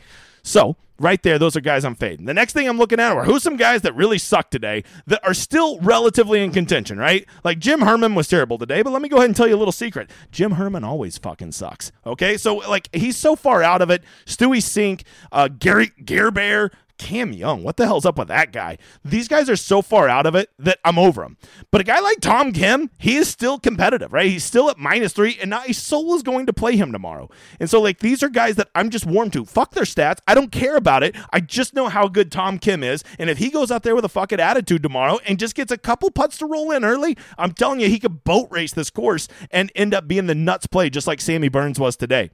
So, 0.49 0.77
right 0.99 1.23
there, 1.23 1.39
those 1.39 1.57
are 1.57 1.61
guys 1.61 1.85
I'm 1.85 1.95
fading. 1.95 2.25
The 2.25 2.33
next 2.33 2.55
thing 2.55 2.67
I'm 2.67 2.79
looking 2.79 2.99
at 2.99 3.15
are 3.15 3.25
who's 3.25 3.43
some 3.43 3.59
guys 3.59 3.83
that 3.83 3.95
really 3.95 4.17
suck 4.17 4.51
today 4.51 4.83
that 5.07 5.23
are 5.23 5.35
still 5.35 5.79
relatively 5.81 6.43
in 6.43 6.53
contention, 6.53 6.97
right? 6.97 7.27
Like 7.45 7.59
Jim 7.59 7.83
Herman 7.83 8.15
was 8.15 8.29
terrible 8.29 8.57
today, 8.57 8.81
but 8.81 8.91
let 8.91 9.03
me 9.03 9.11
go 9.11 9.19
ahead 9.19 9.29
and 9.29 9.37
tell 9.37 9.47
you 9.47 9.55
a 9.55 9.59
little 9.59 9.73
secret. 9.73 10.11
Jim 10.33 10.53
Herman 10.53 10.85
always 10.85 11.19
fucking 11.19 11.53
sucks. 11.53 11.93
Okay, 12.07 12.39
so 12.39 12.57
like 12.57 12.89
he's 12.95 13.19
so 13.19 13.37
far 13.37 13.63
out 13.63 13.83
of 13.83 13.91
it. 13.91 14.03
Stewie 14.25 14.63
Cink, 14.63 15.03
uh, 15.33 15.49
Gary 15.49 15.93
Bear. 16.31 16.71
Cam 16.99 17.33
Young, 17.33 17.63
what 17.63 17.77
the 17.77 17.87
hell's 17.87 18.05
up 18.05 18.19
with 18.19 18.29
that 18.29 18.53
guy? 18.53 18.77
These 19.05 19.29
guys 19.29 19.49
are 19.49 19.57
so 19.57 19.83
far 19.83 20.09
out 20.09 20.27
of 20.27 20.35
it 20.35 20.51
that 20.59 20.79
I'm 20.85 20.99
over 20.99 21.23
them. 21.23 21.37
But 21.71 21.81
a 21.81 21.85
guy 21.85 22.01
like 22.01 22.21
Tom 22.21 22.53
Kim, 22.53 22.91
he 22.99 23.17
is 23.17 23.29
still 23.29 23.59
competitive, 23.59 24.13
right? 24.13 24.31
He's 24.31 24.45
still 24.45 24.69
at 24.69 24.79
minus 24.79 25.13
three, 25.13 25.39
and 25.41 25.49
not 25.49 25.69
a 25.69 25.75
Soul 25.75 26.15
is 26.15 26.23
going 26.23 26.47
to 26.47 26.53
play 26.53 26.77
him 26.77 26.93
tomorrow. 26.93 27.31
And 27.61 27.71
so, 27.71 27.81
like, 27.81 28.01
these 28.01 28.23
are 28.23 28.29
guys 28.29 28.57
that 28.57 28.69
I'm 28.75 28.91
just 28.91 29.07
warm 29.07 29.31
to. 29.31 29.45
Fuck 29.45 29.73
their 29.73 29.85
stats. 29.85 30.19
I 30.27 30.35
don't 30.35 30.53
care 30.53 30.77
about 30.77 31.03
it. 31.03 31.17
I 31.33 31.41
just 31.41 31.75
know 31.75 31.89
how 31.89 32.09
good 32.09 32.31
Tom 32.33 32.59
Kim 32.59 32.83
is. 32.83 33.05
And 33.19 33.31
if 33.31 33.39
he 33.39 33.51
goes 33.51 33.71
out 33.71 33.85
there 33.85 33.95
with 33.95 34.05
a 34.05 34.11
fucking 34.11 34.41
attitude 34.41 34.83
tomorrow 34.83 35.19
and 35.27 35.39
just 35.39 35.55
gets 35.55 35.73
a 35.73 35.79
couple 35.79 36.11
putts 36.11 36.39
to 36.39 36.47
roll 36.47 36.73
in 36.73 36.85
early, 36.85 37.17
I'm 37.39 37.53
telling 37.53 37.81
you, 37.81 37.89
he 37.89 37.99
could 37.99 38.25
boat 38.25 38.49
race 38.51 38.73
this 38.73 38.91
course 38.91 39.29
and 39.51 39.73
end 39.75 39.95
up 39.95 40.09
being 40.09 40.27
the 40.27 40.35
nuts 40.35 40.67
play, 40.67 40.91
just 40.91 41.07
like 41.07 41.21
Sammy 41.21 41.49
Burns 41.49 41.79
was 41.79 41.97
today. 41.97 42.31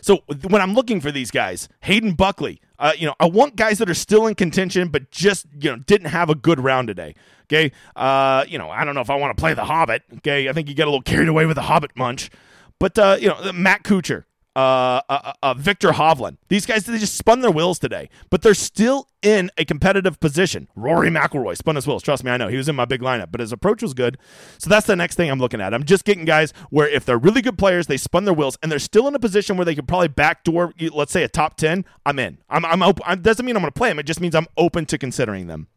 So 0.00 0.18
when 0.48 0.62
I'm 0.62 0.74
looking 0.74 1.00
for 1.00 1.10
these 1.10 1.30
guys, 1.30 1.68
Hayden 1.82 2.12
Buckley, 2.12 2.60
uh, 2.78 2.92
you 2.96 3.06
know, 3.06 3.14
I 3.18 3.26
want 3.26 3.56
guys 3.56 3.78
that 3.78 3.90
are 3.90 3.94
still 3.94 4.26
in 4.26 4.34
contention, 4.34 4.88
but 4.88 5.10
just 5.10 5.46
you 5.60 5.70
know 5.70 5.76
didn't 5.76 6.08
have 6.08 6.30
a 6.30 6.34
good 6.34 6.60
round 6.60 6.88
today. 6.88 7.14
Okay, 7.44 7.72
uh, 7.96 8.44
you 8.48 8.58
know, 8.58 8.70
I 8.70 8.84
don't 8.84 8.94
know 8.94 9.00
if 9.00 9.10
I 9.10 9.16
want 9.16 9.36
to 9.36 9.40
play 9.40 9.54
the 9.54 9.64
Hobbit. 9.64 10.02
Okay, 10.18 10.48
I 10.48 10.52
think 10.52 10.68
you 10.68 10.74
get 10.74 10.86
a 10.86 10.90
little 10.90 11.02
carried 11.02 11.28
away 11.28 11.46
with 11.46 11.56
the 11.56 11.62
Hobbit 11.62 11.92
munch, 11.96 12.30
but 12.78 12.98
uh, 12.98 13.16
you 13.20 13.28
know, 13.28 13.52
Matt 13.52 13.82
Kuchar, 13.82 14.24
uh, 14.58 15.00
uh, 15.08 15.32
uh, 15.40 15.54
Viktor 15.54 15.90
Hovland. 15.90 16.36
These 16.48 16.66
guys, 16.66 16.84
they 16.84 16.98
just 16.98 17.14
spun 17.14 17.42
their 17.42 17.50
wheels 17.50 17.78
today, 17.78 18.10
but 18.28 18.42
they're 18.42 18.54
still 18.54 19.06
in 19.22 19.52
a 19.56 19.64
competitive 19.64 20.18
position. 20.18 20.66
Rory 20.74 21.10
McIlroy 21.10 21.56
spun 21.56 21.76
his 21.76 21.86
wheels. 21.86 22.02
Trust 22.02 22.24
me, 22.24 22.32
I 22.32 22.36
know. 22.36 22.48
He 22.48 22.56
was 22.56 22.68
in 22.68 22.74
my 22.74 22.84
big 22.84 23.00
lineup, 23.00 23.28
but 23.30 23.40
his 23.40 23.52
approach 23.52 23.82
was 23.82 23.94
good. 23.94 24.18
So 24.58 24.68
that's 24.68 24.88
the 24.88 24.96
next 24.96 25.14
thing 25.14 25.30
I'm 25.30 25.38
looking 25.38 25.60
at. 25.60 25.72
I'm 25.72 25.84
just 25.84 26.04
getting 26.04 26.24
guys 26.24 26.52
where 26.70 26.88
if 26.88 27.04
they're 27.04 27.18
really 27.18 27.40
good 27.40 27.56
players, 27.56 27.86
they 27.86 27.96
spun 27.96 28.24
their 28.24 28.34
wheels, 28.34 28.58
and 28.60 28.72
they're 28.72 28.80
still 28.80 29.06
in 29.06 29.14
a 29.14 29.20
position 29.20 29.56
where 29.56 29.64
they 29.64 29.76
could 29.76 29.86
probably 29.86 30.08
backdoor, 30.08 30.72
let's 30.92 31.12
say, 31.12 31.22
a 31.22 31.28
top 31.28 31.56
10. 31.56 31.84
I'm 32.04 32.18
in. 32.18 32.38
I'm, 32.50 32.64
I'm 32.64 32.82
open. 32.82 33.22
doesn't 33.22 33.46
mean 33.46 33.54
I'm 33.54 33.62
going 33.62 33.72
to 33.72 33.78
play 33.78 33.90
them. 33.90 34.00
It 34.00 34.06
just 34.06 34.20
means 34.20 34.34
I'm 34.34 34.48
open 34.56 34.86
to 34.86 34.98
considering 34.98 35.46
them. 35.46 35.68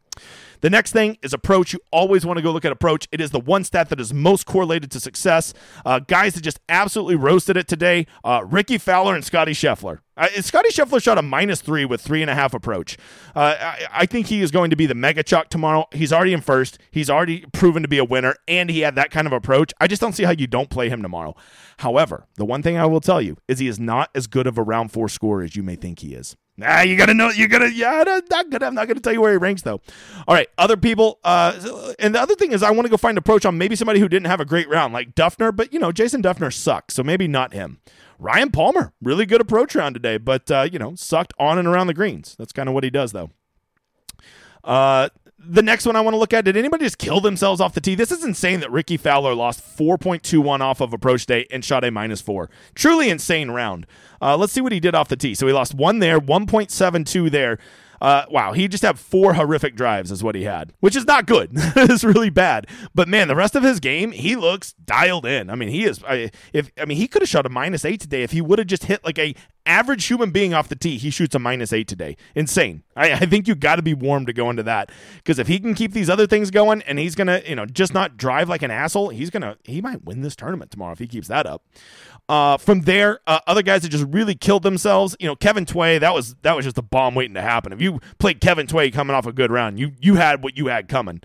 The 0.62 0.70
next 0.70 0.92
thing 0.92 1.18
is 1.22 1.34
approach. 1.34 1.72
You 1.72 1.80
always 1.90 2.24
want 2.24 2.38
to 2.38 2.42
go 2.42 2.52
look 2.52 2.64
at 2.64 2.70
approach. 2.70 3.08
It 3.10 3.20
is 3.20 3.32
the 3.32 3.40
one 3.40 3.64
stat 3.64 3.88
that 3.88 3.98
is 3.98 4.14
most 4.14 4.46
correlated 4.46 4.92
to 4.92 5.00
success. 5.00 5.52
Uh, 5.84 5.98
guys 5.98 6.34
that 6.34 6.42
just 6.42 6.60
absolutely 6.68 7.16
roasted 7.16 7.56
it 7.56 7.66
today 7.66 8.06
uh, 8.24 8.44
Rickie 8.46 8.78
Fowler 8.78 9.14
and 9.16 9.24
Scotty 9.24 9.52
Scheffler. 9.52 9.98
Uh, 10.16 10.28
Scotty 10.40 10.68
Scheffler 10.68 11.02
shot 11.02 11.18
a 11.18 11.22
minus 11.22 11.60
three 11.60 11.84
with 11.84 12.00
three 12.00 12.22
and 12.22 12.30
a 12.30 12.34
half 12.34 12.54
approach. 12.54 12.96
Uh, 13.34 13.56
I, 13.58 13.86
I, 13.92 14.06
think 14.06 14.26
he 14.26 14.40
is 14.40 14.50
going 14.50 14.70
to 14.70 14.76
be 14.76 14.86
the 14.86 14.94
mega 14.94 15.22
chalk 15.22 15.48
tomorrow. 15.48 15.86
He's 15.90 16.12
already 16.12 16.32
in 16.32 16.42
first. 16.42 16.78
He's 16.90 17.10
already 17.10 17.44
proven 17.52 17.82
to 17.82 17.88
be 17.88 17.98
a 17.98 18.04
winner, 18.04 18.36
and 18.46 18.70
he 18.70 18.80
had 18.80 18.94
that 18.94 19.10
kind 19.10 19.26
of 19.26 19.32
approach. 19.32 19.72
I 19.80 19.88
just 19.88 20.00
don't 20.00 20.12
see 20.12 20.24
how 20.24 20.32
you 20.32 20.46
don't 20.46 20.70
play 20.70 20.88
him 20.88 21.02
tomorrow. 21.02 21.34
However, 21.78 22.26
the 22.36 22.44
one 22.44 22.62
thing 22.62 22.76
I 22.76 22.86
will 22.86 23.00
tell 23.00 23.20
you 23.20 23.36
is 23.48 23.58
he 23.58 23.66
is 23.66 23.80
not 23.80 24.10
as 24.14 24.28
good 24.28 24.46
of 24.46 24.58
a 24.58 24.62
round 24.62 24.92
four 24.92 25.08
scorer 25.08 25.42
as 25.42 25.56
you 25.56 25.62
may 25.62 25.74
think 25.74 26.00
he 26.00 26.14
is. 26.14 26.36
Ah, 26.64 26.82
you 26.82 26.96
gotta 26.96 27.14
know. 27.14 27.30
You 27.30 27.48
gotta. 27.48 27.72
Yeah, 27.72 28.04
not 28.30 28.50
gonna. 28.50 28.66
I'm 28.66 28.74
not 28.74 28.88
gonna 28.88 29.00
tell 29.00 29.12
you 29.12 29.20
where 29.20 29.32
he 29.32 29.38
ranks 29.38 29.62
though. 29.62 29.80
All 30.26 30.34
right, 30.34 30.48
other 30.58 30.76
people. 30.76 31.18
Uh, 31.24 31.94
and 31.98 32.14
the 32.14 32.20
other 32.20 32.34
thing 32.34 32.52
is, 32.52 32.62
I 32.62 32.70
want 32.70 32.86
to 32.86 32.90
go 32.90 32.96
find 32.96 33.18
approach 33.18 33.44
on 33.44 33.58
maybe 33.58 33.76
somebody 33.76 34.00
who 34.00 34.08
didn't 34.08 34.26
have 34.26 34.40
a 34.40 34.44
great 34.44 34.68
round, 34.68 34.92
like 34.92 35.14
Dufner. 35.14 35.54
But 35.54 35.72
you 35.72 35.78
know, 35.78 35.92
Jason 35.92 36.22
Dufner 36.22 36.52
sucks, 36.52 36.94
so 36.94 37.02
maybe 37.02 37.28
not 37.28 37.52
him. 37.52 37.80
Ryan 38.18 38.50
Palmer, 38.50 38.92
really 39.02 39.26
good 39.26 39.40
approach 39.40 39.74
round 39.74 39.94
today, 39.94 40.16
but 40.16 40.50
uh, 40.50 40.68
you 40.70 40.78
know, 40.78 40.94
sucked 40.94 41.32
on 41.38 41.58
and 41.58 41.66
around 41.66 41.88
the 41.88 41.94
greens. 41.94 42.36
That's 42.38 42.52
kind 42.52 42.68
of 42.68 42.74
what 42.74 42.84
he 42.84 42.90
does 42.90 43.12
though. 43.12 43.30
Uh, 44.62 45.08
the 45.44 45.62
next 45.62 45.86
one 45.86 45.96
I 45.96 46.00
want 46.00 46.14
to 46.14 46.18
look 46.18 46.32
at 46.32 46.44
did 46.44 46.56
anybody 46.56 46.84
just 46.84 46.98
kill 46.98 47.20
themselves 47.20 47.60
off 47.60 47.74
the 47.74 47.80
tee? 47.80 47.94
This 47.94 48.12
is 48.12 48.24
insane 48.24 48.60
that 48.60 48.70
Rickie 48.70 48.96
Fowler 48.96 49.34
lost 49.34 49.60
4.21 49.76 50.60
off 50.60 50.80
of 50.80 50.92
approach 50.92 51.26
day 51.26 51.46
and 51.50 51.64
shot 51.64 51.84
a 51.84 51.90
minus 51.90 52.20
four. 52.20 52.48
Truly 52.74 53.10
insane 53.10 53.50
round. 53.50 53.86
Uh, 54.20 54.36
let's 54.36 54.52
see 54.52 54.60
what 54.60 54.72
he 54.72 54.80
did 54.80 54.94
off 54.94 55.08
the 55.08 55.16
tee. 55.16 55.34
So 55.34 55.46
he 55.46 55.52
lost 55.52 55.74
one 55.74 55.98
there, 55.98 56.20
1.72 56.20 57.30
there. 57.30 57.58
Uh, 58.02 58.26
wow, 58.30 58.52
he 58.52 58.66
just 58.66 58.82
had 58.82 58.98
four 58.98 59.34
horrific 59.34 59.76
drives, 59.76 60.10
is 60.10 60.24
what 60.24 60.34
he 60.34 60.42
had, 60.42 60.72
which 60.80 60.96
is 60.96 61.06
not 61.06 61.24
good. 61.24 61.50
it's 61.54 62.02
really 62.02 62.30
bad. 62.30 62.66
But 62.92 63.06
man, 63.06 63.28
the 63.28 63.36
rest 63.36 63.54
of 63.54 63.62
his 63.62 63.78
game, 63.78 64.10
he 64.10 64.34
looks 64.34 64.72
dialed 64.72 65.24
in. 65.24 65.48
I 65.48 65.54
mean, 65.54 65.68
he 65.68 65.84
is. 65.84 66.02
I, 66.02 66.32
if 66.52 66.72
I 66.76 66.84
mean, 66.84 66.98
he 66.98 67.06
could 67.06 67.22
have 67.22 67.28
shot 67.28 67.46
a 67.46 67.48
minus 67.48 67.84
eight 67.84 68.00
today 68.00 68.24
if 68.24 68.32
he 68.32 68.40
would 68.40 68.58
have 68.58 68.66
just 68.66 68.86
hit 68.86 69.04
like 69.04 69.20
a 69.20 69.36
average 69.66 70.06
human 70.06 70.32
being 70.32 70.52
off 70.52 70.68
the 70.68 70.74
tee. 70.74 70.98
He 70.98 71.10
shoots 71.10 71.36
a 71.36 71.38
minus 71.38 71.72
eight 71.72 71.86
today. 71.86 72.16
Insane. 72.34 72.82
I, 72.96 73.12
I 73.12 73.18
think 73.26 73.46
you 73.46 73.54
got 73.54 73.76
to 73.76 73.82
be 73.82 73.94
warm 73.94 74.26
to 74.26 74.32
go 74.32 74.50
into 74.50 74.64
that 74.64 74.90
because 75.18 75.38
if 75.38 75.46
he 75.46 75.60
can 75.60 75.74
keep 75.74 75.92
these 75.92 76.10
other 76.10 76.26
things 76.26 76.50
going 76.50 76.82
and 76.82 76.98
he's 76.98 77.14
gonna, 77.14 77.40
you 77.46 77.54
know, 77.54 77.66
just 77.66 77.94
not 77.94 78.16
drive 78.16 78.48
like 78.48 78.62
an 78.62 78.72
asshole, 78.72 79.10
he's 79.10 79.30
gonna 79.30 79.56
he 79.62 79.80
might 79.80 80.04
win 80.04 80.22
this 80.22 80.34
tournament 80.34 80.72
tomorrow 80.72 80.92
if 80.92 80.98
he 80.98 81.06
keeps 81.06 81.28
that 81.28 81.46
up. 81.46 81.64
Uh, 82.32 82.56
from 82.56 82.80
there, 82.80 83.20
uh, 83.26 83.40
other 83.46 83.60
guys 83.60 83.82
that 83.82 83.90
just 83.90 84.06
really 84.08 84.34
killed 84.34 84.62
themselves. 84.62 85.14
You 85.20 85.26
know, 85.26 85.36
Kevin 85.36 85.66
Tway, 85.66 86.00
that 86.00 86.14
was 86.14 86.34
that 86.40 86.56
was 86.56 86.64
just 86.64 86.78
a 86.78 86.82
bomb 86.82 87.14
waiting 87.14 87.34
to 87.34 87.42
happen. 87.42 87.74
If 87.74 87.82
you 87.82 88.00
played 88.18 88.40
Kevin 88.40 88.66
Tway 88.66 88.90
coming 88.90 89.14
off 89.14 89.26
a 89.26 89.34
good 89.34 89.50
round, 89.50 89.78
you 89.78 89.92
you 90.00 90.14
had 90.14 90.42
what 90.42 90.56
you 90.56 90.68
had 90.68 90.88
coming. 90.88 91.20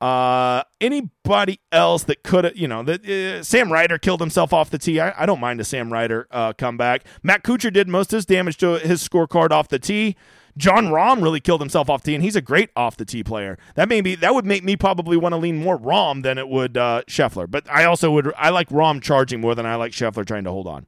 Uh, 0.00 0.64
anybody 0.80 1.60
else 1.70 2.02
that 2.04 2.24
could 2.24 2.42
have, 2.42 2.56
you 2.56 2.66
know, 2.66 2.82
that 2.82 3.08
uh, 3.08 3.44
Sam 3.44 3.72
Ryder 3.72 3.98
killed 3.98 4.18
himself 4.18 4.52
off 4.52 4.68
the 4.68 4.78
tee. 4.78 4.98
I, 4.98 5.22
I 5.22 5.26
don't 5.26 5.38
mind 5.38 5.60
a 5.60 5.64
Sam 5.64 5.92
Ryder 5.92 6.26
uh, 6.32 6.52
comeback. 6.54 7.04
Matt 7.22 7.44
Kuchar 7.44 7.72
did 7.72 7.86
most 7.86 8.12
of 8.12 8.16
his 8.16 8.26
damage 8.26 8.56
to 8.56 8.80
his 8.80 9.06
scorecard 9.06 9.52
off 9.52 9.68
the 9.68 9.78
tee. 9.78 10.16
Jon 10.58 10.88
Rahm 10.88 11.22
really 11.22 11.40
killed 11.40 11.60
himself 11.60 11.88
off 11.88 12.02
tee, 12.02 12.14
and 12.14 12.22
he's 12.22 12.36
a 12.36 12.42
great 12.42 12.70
off 12.76 12.96
the 12.96 13.04
tee 13.04 13.22
player. 13.22 13.56
That 13.76 13.88
may 13.88 14.00
be 14.00 14.16
that 14.16 14.34
would 14.34 14.44
make 14.44 14.64
me 14.64 14.76
probably 14.76 15.16
want 15.16 15.32
to 15.32 15.36
lean 15.36 15.56
more 15.56 15.78
Rahm 15.78 16.22
than 16.22 16.36
it 16.36 16.48
would 16.48 16.76
uh, 16.76 17.02
Scheffler. 17.06 17.50
But 17.50 17.70
I 17.70 17.84
also 17.84 18.10
would 18.10 18.32
I 18.36 18.50
like 18.50 18.68
Rahm 18.68 19.00
charging 19.00 19.40
more 19.40 19.54
than 19.54 19.64
I 19.64 19.76
like 19.76 19.92
Scheffler 19.92 20.26
trying 20.26 20.44
to 20.44 20.50
hold 20.50 20.66
on. 20.66 20.86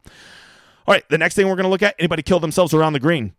All 0.86 0.94
right, 0.94 1.08
the 1.08 1.18
next 1.18 1.36
thing 1.36 1.46
we're 1.46 1.56
going 1.56 1.64
to 1.64 1.70
look 1.70 1.82
at 1.82 1.94
anybody 1.98 2.22
kill 2.22 2.40
themselves 2.40 2.74
around 2.74 2.94
the 2.94 3.00
green. 3.00 3.32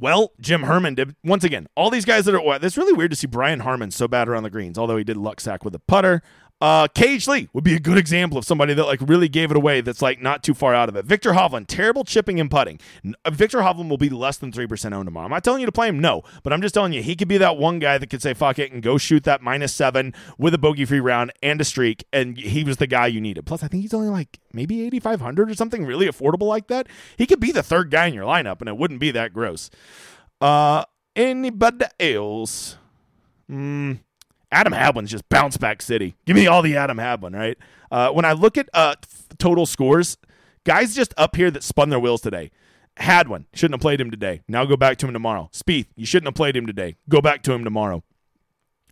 Well, 0.00 0.32
Jim 0.40 0.64
Herman 0.64 0.96
did 0.96 1.14
once 1.22 1.44
again. 1.44 1.68
All 1.76 1.90
these 1.90 2.04
guys 2.04 2.24
that 2.24 2.34
are 2.34 2.42
well, 2.42 2.58
it's 2.62 2.76
really 2.76 2.92
weird 2.92 3.10
to 3.10 3.16
see 3.16 3.26
Brian 3.26 3.60
Harman 3.60 3.90
so 3.90 4.08
bad 4.08 4.28
around 4.28 4.42
the 4.44 4.50
greens. 4.50 4.78
Although 4.78 4.96
he 4.96 5.04
did 5.04 5.16
luck 5.16 5.40
sack 5.40 5.64
with 5.64 5.74
a 5.74 5.78
putter, 5.78 6.22
uh, 6.60 6.88
KH 6.88 7.26
Lee 7.28 7.48
would 7.52 7.64
be 7.64 7.74
a 7.74 7.80
good 7.80 7.98
example 7.98 8.38
of 8.38 8.44
somebody 8.44 8.74
that 8.74 8.84
like 8.84 9.00
really 9.02 9.28
gave 9.28 9.50
it 9.50 9.56
away. 9.56 9.80
That's 9.80 10.00
like 10.00 10.22
not 10.22 10.42
too 10.42 10.54
far 10.54 10.74
out 10.74 10.88
of 10.88 10.96
it. 10.96 11.04
Viktor 11.04 11.32
Hovland, 11.32 11.66
terrible 11.66 12.04
chipping 12.04 12.40
and 12.40 12.50
putting. 12.50 12.78
Viktor 13.28 13.58
Hovland 13.58 13.90
will 13.90 13.98
be 13.98 14.08
less 14.08 14.38
than 14.38 14.52
three 14.52 14.66
percent 14.66 14.94
owned 14.94 15.06
tomorrow. 15.06 15.26
I'm 15.26 15.30
not 15.30 15.44
telling 15.44 15.60
you 15.60 15.66
to 15.66 15.72
play 15.72 15.88
him, 15.88 15.98
no, 15.98 16.22
but 16.42 16.52
I'm 16.52 16.62
just 16.62 16.74
telling 16.74 16.92
you 16.92 17.02
he 17.02 17.16
could 17.16 17.28
be 17.28 17.38
that 17.38 17.56
one 17.56 17.80
guy 17.80 17.98
that 17.98 18.08
could 18.08 18.22
say 18.22 18.34
fuck 18.34 18.58
it 18.58 18.72
and 18.72 18.82
go 18.82 18.98
shoot 18.98 19.24
that 19.24 19.42
minus 19.42 19.74
seven 19.74 20.14
with 20.38 20.54
a 20.54 20.58
bogey 20.58 20.84
free 20.84 21.00
round 21.00 21.32
and 21.42 21.60
a 21.60 21.64
streak, 21.64 22.04
and 22.12 22.38
he 22.38 22.64
was 22.64 22.76
the 22.78 22.86
guy 22.86 23.08
you 23.08 23.20
needed. 23.20 23.44
Plus, 23.46 23.62
I 23.62 23.68
think 23.68 23.82
he's 23.82 23.94
only 23.94 24.08
like 24.08 24.38
maybe 24.52 24.86
8,500 24.86 25.50
or 25.50 25.54
something 25.54 25.84
really 25.84 26.06
affordable 26.06 26.46
like 26.46 26.68
that. 26.68 26.86
He 27.18 27.26
could 27.26 27.40
be 27.40 27.52
the 27.52 27.62
third 27.62 27.90
guy 27.90 28.06
in 28.06 28.14
your 28.14 28.24
lineup, 28.24 28.60
and 28.60 28.68
it 28.68 28.76
wouldn't 28.76 29.00
be 29.00 29.10
that 29.10 29.32
gross. 29.32 29.70
Uh, 30.40 30.84
anybody 31.16 31.86
else? 32.00 32.78
Hmm. 33.48 33.94
Adam 34.52 34.72
Hadwin's 34.72 35.10
just 35.10 35.28
bounce 35.28 35.56
back 35.56 35.82
city. 35.82 36.16
Give 36.26 36.36
me 36.36 36.46
all 36.46 36.62
the 36.62 36.76
Adam 36.76 36.98
Hadwin, 36.98 37.34
right? 37.34 37.58
Uh, 37.90 38.10
when 38.10 38.24
I 38.24 38.32
look 38.32 38.56
at 38.56 38.68
uh, 38.74 38.94
total 39.38 39.66
scores, 39.66 40.16
guys 40.64 40.94
just 40.94 41.14
up 41.16 41.36
here 41.36 41.50
that 41.50 41.62
spun 41.62 41.90
their 41.90 42.00
wheels 42.00 42.20
today. 42.20 42.50
Hadwin 42.96 43.46
shouldn't 43.52 43.74
have 43.74 43.80
played 43.80 44.00
him 44.00 44.10
today. 44.10 44.42
Now 44.46 44.64
go 44.64 44.76
back 44.76 44.98
to 44.98 45.06
him 45.06 45.12
tomorrow. 45.12 45.50
Spieth, 45.52 45.86
you 45.96 46.06
shouldn't 46.06 46.28
have 46.28 46.34
played 46.34 46.56
him 46.56 46.66
today. 46.66 46.96
Go 47.08 47.20
back 47.20 47.42
to 47.42 47.52
him 47.52 47.64
tomorrow. 47.64 48.04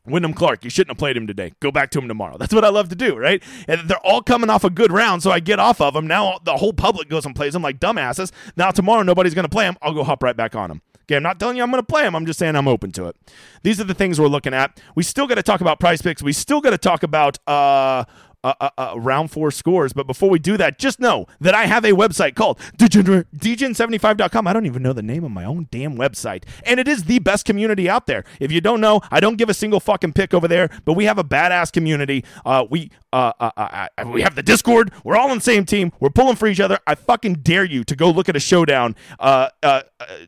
Wyndham 0.05 0.35
Clark, 0.35 0.65
you 0.65 0.71
shouldn't 0.71 0.91
have 0.91 0.99
played 0.99 1.17
him 1.17 1.29
today. 1.29 1.53
Go 1.61 1.71
back 1.71 1.91
to 1.93 2.01
him 2.01 2.09
tomorrow. 2.09 2.37
That's 2.37 2.53
what 2.53 2.65
I 2.65 2.71
love 2.71 2.89
to 2.89 2.97
do, 2.97 3.17
right? 3.17 3.41
And 3.69 3.89
they're 3.89 4.05
all 4.05 4.21
coming 4.21 4.51
off 4.51 4.65
a 4.65 4.71
good 4.71 4.91
round, 4.91 5.23
so 5.23 5.31
I 5.31 5.39
get 5.39 5.61
off 5.61 5.81
of 5.81 5.95
them. 5.95 6.09
Now 6.09 6.41
the 6.43 6.57
whole 6.57 6.73
public 6.73 7.09
goes 7.09 7.25
and 7.25 7.37
plays 7.37 7.53
them 7.53 7.63
like 7.63 7.79
dumbasses. 7.79 8.33
Now 8.57 8.73
tomorrow 8.73 9.03
nobody's 9.03 9.35
going 9.35 9.45
to 9.45 9.49
play 9.49 9.65
them. 9.65 9.77
I'll 9.81 9.95
go 9.95 10.03
hop 10.03 10.25
right 10.25 10.37
back 10.37 10.57
on 10.57 10.71
them. 10.71 10.83
I'm 11.17 11.23
not 11.23 11.39
telling 11.39 11.57
you 11.57 11.63
I'm 11.63 11.71
going 11.71 11.83
to 11.83 11.87
play 11.87 12.03
them. 12.03 12.15
I'm 12.15 12.27
just 12.27 12.39
saying 12.39 12.57
I'm 12.57 12.69
open 12.69 12.93
to 12.93 13.07
it. 13.07 13.17
These 13.63 13.81
are 13.81 13.85
the 13.85 13.95
things 13.95 14.21
we're 14.21 14.29
looking 14.29 14.55
at. 14.55 14.81
We 14.95 15.03
still 15.03 15.27
got 15.27 15.37
to 15.37 15.43
talk 15.43 15.61
about 15.61 15.81
price 15.81 16.03
picks. 16.03 16.23
We 16.23 16.33
still 16.33 16.61
got 16.61 16.71
to 16.71 16.79
talk 16.79 17.03
about 17.03 17.39
uh, 17.47 18.05
uh, 18.45 18.55
uh, 18.61 18.71
uh, 18.77 18.95
round 18.97 19.31
four 19.31 19.51
scores. 19.51 19.93
But 19.93 20.07
before 20.07 20.29
we 20.29 20.39
do 20.39 20.57
that, 20.57 20.79
just 20.79 20.99
know 20.99 21.27
that 21.41 21.55
I 21.55 21.67
have 21.67 21.85
a 21.85 21.93
website 21.93 22.35
called 22.35 22.59
Degen75.com. 22.79 24.47
I 24.47 24.53
don't 24.53 24.67
even 24.67 24.83
know 24.83 24.93
the 24.93 25.03
name 25.03 25.25
of 25.25 25.31
my 25.31 25.45
own 25.45 25.69
damn 25.71 25.97
website. 25.97 26.45
And 26.65 26.81
it 26.81 26.89
is 26.89 27.05
the 27.05 27.21
best 27.21 27.45
community 27.45 27.89
out 27.89 28.07
there. 28.07 28.25
If 28.41 28.51
you 28.51 28.61
don't 28.61 28.81
know, 28.81 29.01
I 29.11 29.21
don't 29.21 29.37
give 29.37 29.49
a 29.49 29.55
single 29.55 29.81
fucking 29.81 30.15
pick 30.15 30.35
over 30.35 30.49
there, 30.49 30.71
but 30.85 30.95
we 30.95 31.05
have 31.05 31.19
a 31.19 31.25
badass 31.25 31.73
community. 31.73 32.25
Uh, 32.45 32.67
we 32.69 32.91
uh, 33.13 33.33
uh, 33.39 33.87
we 34.07 34.23
have 34.23 34.35
the 34.35 34.43
Discord. 34.43 34.91
We're 35.05 35.17
all 35.17 35.31
on 35.31 35.37
the 35.37 35.43
same 35.43 35.67
team. 35.67 35.93
We're 36.01 36.11
pulling 36.11 36.37
for 36.37 36.49
each 36.49 36.61
other. 36.61 36.79
I 36.87 36.95
fucking 36.95 37.35
dare 37.43 37.65
you 37.65 37.85
to 37.85 37.95
go 37.95 38.11
look 38.11 38.29
at 38.29 38.37
a 38.37 38.41
showdown 38.41 38.97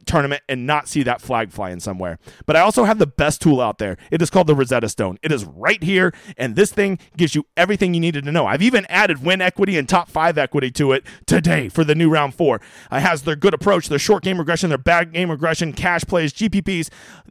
tournament 0.05 0.43
and 0.49 0.67
not 0.67 0.87
see 0.87 1.03
that 1.03 1.21
flag 1.21 1.51
flying 1.51 1.81
somewhere. 1.81 2.19
But 2.47 2.57
I 2.57 2.61
also 2.61 2.85
have 2.85 2.99
the 2.99 3.07
best 3.07 3.41
tool 3.41 3.61
out 3.61 3.79
there. 3.79 3.97
It 4.11 4.21
is 4.21 4.31
called 4.31 4.47
the 4.47 4.55
Rosetta 4.55 4.89
Stone. 4.89 5.19
It 5.23 5.33
is 5.33 5.45
right 5.45 5.83
here, 5.83 6.13
and 6.37 6.57
this 6.57 6.73
thing 6.73 6.99
gives 7.17 7.35
you 7.35 7.47
everything 7.57 7.95
you 7.95 8.04
needed 8.05 8.25
to 8.25 8.33
know. 8.33 8.47
I've 8.47 8.63
even 8.63 8.87
added 8.89 9.25
win 9.25 9.41
equity 9.41 9.77
and 9.79 9.89
top 9.89 10.09
five 10.09 10.39
equity 10.39 10.71
to 10.73 10.93
it 10.93 11.05
today 11.27 11.69
for 11.69 11.85
the 11.85 11.95
new 11.95 12.11
round 12.11 12.35
four. 12.35 12.61
It 12.93 13.01
has 13.01 13.23
their 13.23 13.37
good 13.37 13.55
approach, 13.55 13.89
their 13.89 13.99
short 13.99 14.23
game 14.23 14.39
regression, 14.39 14.69
their 14.69 14.79
bad 14.79 15.13
game 15.13 15.31
regression, 15.31 15.73
cash 15.73 16.05
plays, 16.05 16.33
GPPs, 16.33 16.91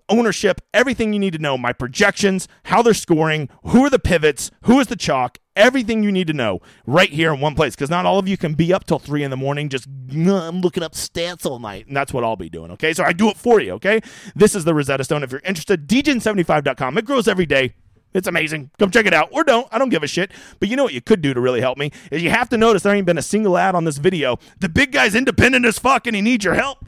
ownership, 0.09 0.61
everything 0.73 1.13
you 1.13 1.19
need 1.19 1.33
to 1.33 1.39
know, 1.39 1.57
my 1.57 1.73
projections, 1.73 2.47
how 2.65 2.81
they're 2.81 2.93
scoring, 2.93 3.49
who 3.65 3.85
are 3.85 3.89
the 3.89 3.99
pivots, 3.99 4.51
who 4.63 4.79
is 4.79 4.87
the 4.87 4.95
chalk, 4.95 5.39
everything 5.55 6.03
you 6.03 6.11
need 6.11 6.27
to 6.27 6.33
know 6.33 6.61
right 6.85 7.09
here 7.09 7.33
in 7.33 7.39
one 7.39 7.55
place. 7.55 7.75
Because 7.75 7.89
not 7.89 8.05
all 8.05 8.19
of 8.19 8.27
you 8.27 8.37
can 8.37 8.53
be 8.53 8.73
up 8.73 8.85
till 8.85 8.99
three 8.99 9.23
in 9.23 9.31
the 9.31 9.37
morning 9.37 9.69
just 9.69 9.87
I'm 10.11 10.61
looking 10.61 10.83
up 10.83 10.93
stats 10.93 11.45
all 11.45 11.59
night. 11.59 11.87
And 11.87 11.95
that's 11.95 12.13
what 12.13 12.23
I'll 12.23 12.35
be 12.35 12.49
doing 12.49 12.71
okay? 12.71 12.93
So 12.93 13.03
I 13.03 13.13
do 13.13 13.29
it 13.29 13.37
for 13.37 13.61
you 13.61 13.73
okay? 13.73 14.01
This 14.35 14.55
is 14.55 14.65
the 14.65 14.73
Rosetta 14.73 15.03
Stone. 15.03 15.23
If 15.23 15.31
you're 15.31 15.41
interested 15.45 15.87
degen75.com 15.87 16.97
it 16.97 17.05
grows 17.05 17.27
every 17.27 17.45
day 17.45 17.73
it's 18.13 18.27
amazing. 18.27 18.71
Come 18.79 18.91
check 18.91 19.05
it 19.05 19.13
out. 19.13 19.29
Or 19.31 19.43
don't. 19.43 19.67
I 19.71 19.77
don't 19.77 19.89
give 19.89 20.03
a 20.03 20.07
shit. 20.07 20.31
But 20.59 20.69
you 20.69 20.75
know 20.75 20.83
what 20.83 20.93
you 20.93 21.01
could 21.01 21.21
do 21.21 21.33
to 21.33 21.41
really 21.41 21.61
help 21.61 21.77
me? 21.77 21.91
Is 22.11 22.21
you 22.23 22.29
have 22.29 22.49
to 22.49 22.57
notice 22.57 22.83
there 22.83 22.93
ain't 22.93 23.05
been 23.05 23.17
a 23.17 23.23
single 23.23 23.57
ad 23.57 23.75
on 23.75 23.83
this 23.85 23.97
video. 23.97 24.37
The 24.59 24.69
big 24.69 24.91
guy's 24.91 25.15
independent 25.15 25.65
as 25.65 25.79
fuck 25.79 26.07
and 26.07 26.15
he 26.15 26.21
needs 26.21 26.45
your 26.45 26.55
help 26.55 26.85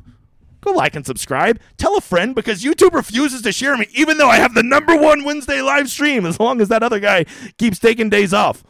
go 0.65 0.71
like 0.71 0.95
and 0.95 1.05
subscribe. 1.05 1.59
Tell 1.77 1.95
a 1.95 2.01
friend 2.01 2.35
because 2.35 2.63
YouTube 2.63 2.93
refuses 2.93 3.41
to 3.43 3.51
share 3.51 3.77
me, 3.77 3.87
even 3.93 4.17
though 4.17 4.29
I 4.29 4.37
have 4.37 4.53
the 4.53 4.63
number 4.63 4.97
one 4.97 5.23
Wednesday 5.23 5.61
live 5.61 5.89
stream, 5.89 6.25
as 6.25 6.39
long 6.39 6.59
as 6.59 6.67
that 6.69 6.83
other 6.83 6.99
guy 6.99 7.25
keeps 7.57 7.79
taking 7.79 8.09
days 8.09 8.33
off. 8.33 8.63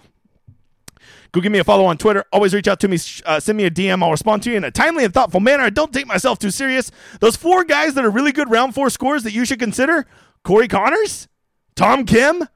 Go 1.32 1.41
give 1.41 1.52
me 1.52 1.60
a 1.60 1.65
follow 1.65 1.86
on 1.86 1.98
Twitter. 1.98 2.24
Always 2.32 2.54
reach 2.54 2.68
out 2.68 2.80
to 2.82 2.88
me. 2.88 2.98
Uh, 3.26 3.41
send 3.41 3.58
me 3.58 3.65
a 3.65 3.72
DM. 3.72 4.02
I'll 4.02 4.12
respond 4.12 4.44
to 4.44 4.52
you 4.52 4.56
in 4.56 4.63
a 4.63 4.72
timely 4.72 5.04
and 5.04 5.13
thoughtful 5.13 5.41
manner. 5.41 5.63
I 5.63 5.70
don't 5.70 5.91
take 5.91 6.08
myself 6.08 6.39
too 6.39 6.52
serious. 6.52 6.91
Those 7.20 7.36
four 7.36 7.65
guys 7.65 7.94
that 7.96 8.06
are 8.06 8.10
really 8.10 8.32
good 8.32 8.50
round 8.50 8.74
four 8.74 8.89
scores 8.89 9.24
that 9.24 9.34
you 9.34 9.44
should 9.44 9.60
consider 9.60 10.06
Corey 10.44 10.70
Conners, 10.70 11.28
Tom 11.76 12.06
Kim, 12.06 12.48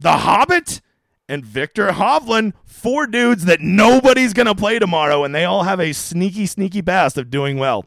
The 0.00 0.18
Hobbit, 0.18 0.80
and 1.28 1.44
Viktor 1.44 1.88
Hovland. 1.88 2.54
Four 2.64 3.06
dudes 3.06 3.44
that 3.46 3.60
nobody's 3.60 4.32
going 4.32 4.46
to 4.46 4.54
play 4.54 4.78
tomorrow, 4.78 5.24
and 5.24 5.34
they 5.34 5.44
all 5.44 5.64
have 5.64 5.80
a 5.80 5.92
sneaky, 5.92 6.46
sneaky 6.46 6.80
past 6.80 7.18
of 7.18 7.28
doing 7.28 7.58
well. 7.58 7.86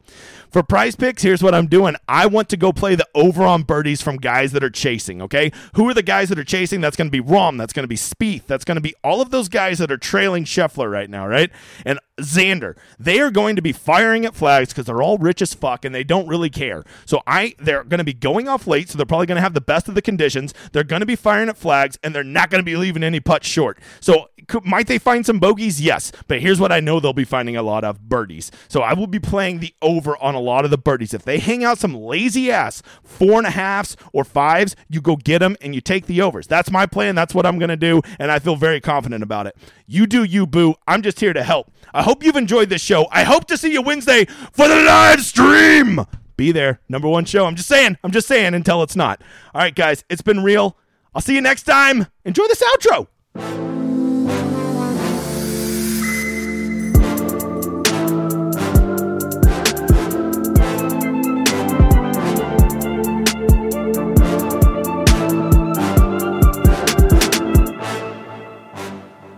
For 0.49 0.63
prize 0.63 0.97
picks, 0.97 1.23
here's 1.23 1.41
what 1.41 1.55
I'm 1.55 1.67
doing. 1.67 1.95
I 2.09 2.25
want 2.25 2.49
to 2.49 2.57
go 2.57 2.73
play 2.73 2.95
the 2.95 3.07
over 3.15 3.43
on 3.43 3.63
birdies 3.63 4.01
from 4.01 4.17
guys 4.17 4.51
that 4.51 4.63
are 4.65 4.69
chasing, 4.69 5.21
okay? 5.21 5.51
Who 5.75 5.87
are 5.87 5.93
the 5.93 6.03
guys 6.03 6.27
that 6.27 6.37
are 6.37 6.43
chasing? 6.43 6.81
That's 6.81 6.97
going 6.97 7.09
to 7.09 7.11
be 7.11 7.25
Rahm. 7.25 7.57
That's 7.57 7.71
going 7.71 7.85
to 7.85 7.87
be 7.87 7.95
Spieth. 7.95 8.47
That's 8.47 8.65
going 8.65 8.75
to 8.75 8.81
be 8.81 8.93
all 9.01 9.21
of 9.21 9.29
those 9.29 9.47
guys 9.47 9.79
that 9.79 9.91
are 9.91 9.97
trailing 9.97 10.43
Scheffler 10.43 10.91
right 10.91 11.09
now, 11.09 11.25
right? 11.25 11.51
And 11.85 11.99
Xander. 12.21 12.75
They 12.99 13.19
are 13.19 13.31
going 13.31 13.55
to 13.55 13.61
be 13.61 13.71
firing 13.71 14.25
at 14.25 14.35
flags 14.35 14.69
because 14.69 14.85
they're 14.85 15.01
all 15.01 15.17
rich 15.17 15.41
as 15.41 15.53
fuck 15.53 15.85
and 15.85 15.93
they 15.93 16.03
don't 16.03 16.27
really 16.27 16.49
care. 16.49 16.83
So 17.05 17.21
I 17.27 17.55
they're 17.59 17.83
going 17.83 17.99
to 17.99 18.03
be 18.03 18.13
going 18.13 18.47
off 18.47 18.67
late, 18.67 18.89
so 18.89 18.97
they're 18.97 19.05
probably 19.05 19.27
going 19.27 19.37
to 19.37 19.41
have 19.41 19.53
the 19.53 19.61
best 19.61 19.87
of 19.87 19.95
the 19.95 20.01
conditions. 20.01 20.53
They're 20.71 20.83
going 20.83 21.01
to 21.01 21.05
be 21.05 21.15
firing 21.15 21.49
at 21.49 21.57
flags 21.57 21.97
and 22.03 22.15
they're 22.15 22.23
not 22.23 22.49
going 22.49 22.61
to 22.61 22.65
be 22.65 22.77
leaving 22.77 23.03
any 23.03 23.19
putts 23.19 23.47
short. 23.47 23.79
So 23.99 24.29
could, 24.47 24.65
might 24.65 24.87
they 24.87 24.97
find 24.97 25.25
some 25.25 25.39
bogeys? 25.39 25.81
Yes. 25.81 26.11
But 26.27 26.41
here's 26.41 26.59
what 26.59 26.71
I 26.71 26.79
know 26.79 26.99
they'll 26.99 27.13
be 27.13 27.23
finding 27.23 27.55
a 27.55 27.63
lot 27.63 27.83
of 27.83 28.09
birdies. 28.09 28.51
So 28.67 28.81
I 28.81 28.93
will 28.93 29.07
be 29.07 29.19
playing 29.19 29.59
the 29.59 29.73
over 29.81 30.17
on 30.17 30.35
a 30.35 30.39
lot 30.39 30.65
of 30.65 30.71
the 30.71 30.77
birdies. 30.77 31.13
If 31.13 31.23
they 31.23 31.39
hang 31.39 31.63
out 31.63 31.77
some 31.77 31.93
lazy 31.93 32.51
ass 32.51 32.81
four 33.03 33.37
and 33.37 33.47
a 33.47 33.51
halfs 33.51 33.95
or 34.13 34.23
fives, 34.23 34.75
you 34.89 35.01
go 35.01 35.15
get 35.15 35.39
them 35.39 35.55
and 35.61 35.73
you 35.73 35.81
take 35.81 36.05
the 36.05 36.21
overs. 36.21 36.47
That's 36.47 36.71
my 36.71 36.85
plan. 36.85 37.15
That's 37.15 37.33
what 37.33 37.45
I'm 37.45 37.59
going 37.59 37.69
to 37.69 37.77
do. 37.77 38.01
And 38.19 38.31
I 38.31 38.39
feel 38.39 38.55
very 38.55 38.81
confident 38.81 39.23
about 39.23 39.47
it. 39.47 39.55
You 39.87 40.07
do 40.07 40.23
you, 40.23 40.47
boo. 40.47 40.75
I'm 40.87 41.01
just 41.01 41.19
here 41.19 41.33
to 41.33 41.43
help. 41.43 41.71
I 41.93 42.03
hope 42.11 42.25
you've 42.25 42.35
enjoyed 42.35 42.67
this 42.67 42.81
show. 42.81 43.07
I 43.09 43.23
hope 43.23 43.45
to 43.45 43.57
see 43.57 43.71
you 43.71 43.81
Wednesday 43.81 44.25
for 44.51 44.67
the 44.67 44.75
live 44.75 45.21
stream. 45.21 46.01
Be 46.35 46.51
there. 46.51 46.81
Number 46.89 47.07
one 47.07 47.23
show. 47.23 47.45
I'm 47.45 47.55
just 47.55 47.69
saying. 47.69 47.97
I'm 48.03 48.11
just 48.11 48.27
saying 48.27 48.53
until 48.53 48.83
it's 48.83 48.97
not. 48.97 49.21
All 49.55 49.61
right, 49.61 49.73
guys. 49.73 50.03
It's 50.09 50.21
been 50.21 50.43
real. 50.43 50.75
I'll 51.15 51.21
see 51.21 51.35
you 51.35 51.41
next 51.41 51.63
time. 51.63 52.07
Enjoy 52.25 52.43
this 52.49 52.61
outro. 52.61 53.70